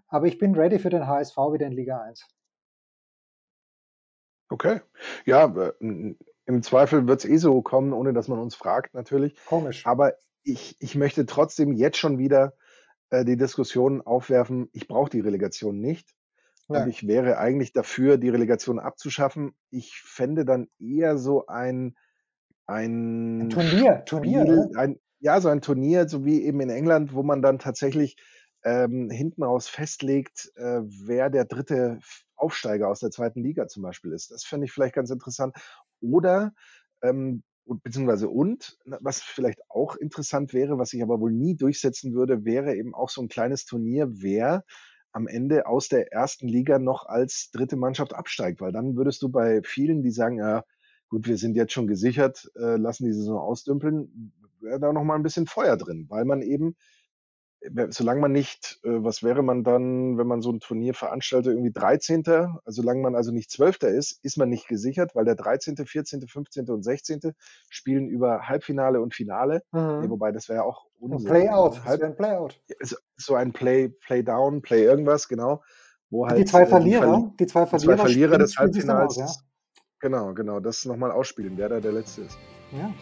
Aber 0.08 0.26
ich 0.26 0.40
bin 0.40 0.56
ready 0.56 0.80
für 0.80 0.90
den 0.90 1.06
HSV 1.08 1.38
wieder 1.38 1.68
in 1.68 1.74
Liga 1.74 2.00
1. 2.00 2.26
Okay. 4.50 4.82
Ja, 5.26 5.46
im 5.80 6.64
Zweifel 6.64 7.08
wird 7.08 7.24
es 7.24 7.30
eh 7.30 7.38
so 7.38 7.62
kommen, 7.62 7.94
ohne 7.94 8.14
dass 8.14 8.28
man 8.28 8.40
uns 8.40 8.56
fragt, 8.56 8.94
natürlich. 8.94 9.36
Komisch. 9.46 9.86
Aber 9.86 10.14
ich, 10.44 10.76
ich 10.80 10.96
möchte 10.96 11.26
trotzdem 11.26 11.74
jetzt 11.74 11.98
schon 11.98 12.18
wieder 12.18 12.54
äh, 13.12 13.24
die 13.24 13.38
Diskussion 13.38 14.02
aufwerfen, 14.02 14.70
ich 14.74 14.88
brauche 14.88 15.10
die 15.10 15.20
Relegation 15.20 15.80
nicht. 15.80 16.10
Ja. 16.68 16.84
Und 16.84 16.90
ich 16.90 17.08
wäre 17.08 17.38
eigentlich 17.38 17.74
dafür, 17.74 18.18
die 18.18 18.30
Relegation 18.30 18.80
abzuschaffen. 18.80 19.56
Ich 19.72 20.02
fände 20.02 20.46
dann 20.46 20.68
eher 20.80 21.18
so 21.18 21.48
ein, 21.48 21.96
ein, 22.68 23.42
ein 23.42 23.50
Turnier, 23.50 24.04
Turnier, 24.06 24.42
Spiel, 24.42 24.72
ein, 24.76 25.00
ja, 25.20 25.42
so 25.42 25.50
ein 25.50 25.62
Turnier, 25.62 26.08
so 26.08 26.26
wie 26.26 26.44
eben 26.44 26.60
in 26.62 26.70
England, 26.70 27.14
wo 27.14 27.24
man 27.24 27.42
dann 27.42 27.60
tatsächlich 27.60 28.18
ähm, 28.64 29.10
hinten 29.10 29.44
raus 29.44 29.68
festlegt, 29.68 30.52
äh, 30.56 30.82
wer 30.84 31.30
der 31.30 31.46
dritte 31.46 32.00
Aufsteiger 32.36 32.90
aus 32.90 33.00
der 33.00 33.12
zweiten 33.12 33.42
Liga 33.42 33.68
zum 33.68 33.84
Beispiel 33.84 34.14
ist. 34.14 34.32
Das 34.32 34.44
fände 34.44 34.66
ich 34.66 34.72
vielleicht 34.72 34.96
ganz 34.96 35.10
interessant. 35.10 35.56
Oder 36.02 36.54
ähm, 37.02 37.44
beziehungsweise 37.66 38.30
und, 38.30 38.78
was 38.86 39.22
vielleicht 39.22 39.60
auch 39.70 39.96
interessant 39.96 40.54
wäre, 40.54 40.78
was 40.78 40.94
ich 40.94 41.04
aber 41.04 41.20
wohl 41.20 41.32
nie 41.32 41.56
durchsetzen 41.56 42.14
würde, 42.14 42.46
wäre 42.46 42.76
eben 42.76 42.96
auch 42.96 43.10
so 43.10 43.22
ein 43.22 43.28
kleines 43.28 43.66
Turnier, 43.66 44.10
wer 44.10 44.64
am 45.12 45.28
Ende 45.28 45.66
aus 45.66 45.88
der 45.88 46.12
ersten 46.12 46.48
Liga 46.48 46.80
noch 46.80 47.06
als 47.06 47.50
dritte 47.52 47.76
Mannschaft 47.76 48.14
absteigt, 48.14 48.62
weil 48.62 48.72
dann 48.72 48.96
würdest 48.96 49.22
du 49.22 49.30
bei 49.30 49.62
vielen, 49.64 50.04
die 50.04 50.12
sagen, 50.12 50.38
ja, 50.38 50.64
gut, 51.10 51.28
wir 51.28 51.38
sind 51.38 51.56
jetzt 51.56 51.74
schon 51.74 51.88
gesichert, 51.88 52.50
äh, 52.56 52.78
lassen 52.78 53.06
die 53.06 53.14
Saison 53.14 53.40
ausdümpeln, 53.40 54.34
wäre 54.62 54.80
da 54.80 54.94
noch 54.94 55.04
mal 55.04 55.16
ein 55.16 55.24
bisschen 55.24 55.48
Feuer 55.48 55.78
drin, 55.78 56.06
weil 56.10 56.26
man 56.26 56.42
eben 56.42 56.76
solange 57.90 58.22
man 58.22 58.32
nicht, 58.32 58.80
äh, 58.84 59.04
was 59.04 59.24
wäre 59.24 59.44
man 59.44 59.64
dann, 59.64 60.18
wenn 60.18 60.28
man 60.28 60.42
so 60.42 60.52
ein 60.52 60.60
Turnier 60.60 60.94
veranstaltet, 60.94 61.54
irgendwie 61.54 61.74
13., 61.74 62.24
also 62.28 62.82
solange 62.82 63.02
man 63.02 63.16
also 63.16 63.32
nicht 63.32 63.52
12. 63.52 63.84
ist, 63.84 64.24
ist 64.24 64.38
man 64.38 64.50
nicht 64.50 64.68
gesichert, 64.68 65.16
weil 65.16 65.26
der 65.26 65.36
13., 65.36 65.76
14., 65.76 66.28
15. 66.28 66.70
und 66.70 66.84
16. 66.84 67.34
spielen 67.70 68.08
über 68.08 68.48
Halbfinale 68.48 69.02
und 69.02 69.14
Finale. 69.14 69.64
Mhm. 69.72 70.02
Nee, 70.02 70.10
wobei, 70.10 70.32
das 70.32 70.48
wäre 70.48 70.60
ja 70.60 70.64
auch 70.64 70.86
Unsinn. 71.00 71.30
Playout, 71.30 71.84
Halb, 71.86 72.00
das 72.00 72.10
ein 72.10 72.16
Playout. 72.16 72.62
So 73.18 73.36
ein 73.36 73.52
Play, 73.52 73.90
Play 73.90 74.24
Down, 74.24 74.62
Play 74.62 74.84
irgendwas, 74.84 75.28
genau. 75.28 75.62
Wo 76.10 76.28
halt, 76.28 76.40
die 76.40 76.46
zwei 76.46 76.66
Verlierer, 76.66 77.32
die, 77.40 77.46
zwei 77.46 77.66
Verlierer, 77.66 77.98
zwei 77.98 78.04
Verlierer 78.04 78.38
des 78.38 78.58
Halbfinals, 78.58 79.18
aus, 79.18 79.36
ja? 79.36 79.44
genau, 80.00 80.34
genau, 80.34 80.60
das 80.60 80.86
nochmal 80.86 81.12
ausspielen, 81.12 81.58
wer 81.58 81.70
da 81.70 81.80
der 81.80 81.92
Letzte 81.92 82.22
ist. 82.22 82.38
Ja. 82.72 82.94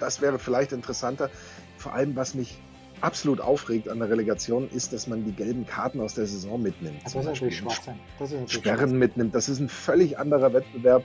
Das 0.00 0.20
wäre 0.20 0.38
vielleicht 0.38 0.72
interessanter. 0.72 1.30
Vor 1.76 1.92
allem, 1.92 2.16
was 2.16 2.34
mich 2.34 2.60
absolut 3.00 3.40
aufregt 3.40 3.88
an 3.88 3.98
der 3.98 4.10
Relegation, 4.10 4.68
ist, 4.70 4.92
dass 4.92 5.06
man 5.06 5.24
die 5.24 5.32
gelben 5.32 5.66
Karten 5.66 6.00
aus 6.00 6.14
der 6.14 6.26
Saison 6.26 6.60
mitnimmt. 6.60 6.98
Das 7.04 7.14
ist 7.14 7.24
natürlich 7.24 7.58
Schwachsinn. 7.58 7.94
Das 8.18 8.32
ist 8.32 8.52
Sperren 8.52 8.98
mitnimmt. 8.98 9.34
Das 9.34 9.48
ist 9.48 9.60
ein 9.60 9.68
völlig 9.68 10.18
anderer 10.18 10.52
Wettbewerb 10.52 11.04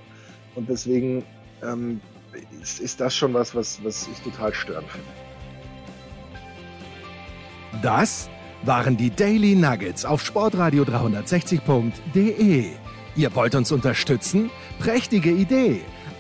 und 0.56 0.70
deswegen 0.70 1.24
ähm, 1.64 2.02
ist, 2.62 2.80
ist, 2.80 3.00
das 3.00 3.16
schon 3.16 3.34
was, 3.34 3.56
was, 3.56 3.84
was 3.84 4.08
ich 4.08 4.20
total 4.20 4.54
störend 4.54 4.88
finde. 4.90 5.08
Das 7.82 8.30
waren 8.64 8.98
die 8.98 9.10
Daily 9.10 9.56
Nuggets 9.56 10.06
auf 10.06 10.24
Sportradio 10.24 10.84
360.de. 10.84 12.66
Ihr 13.16 13.36
wollt 13.36 13.56
uns 13.56 13.72
unterstützen? 13.72 14.50
Prächtige 14.80 15.32
Idee! 15.32 15.82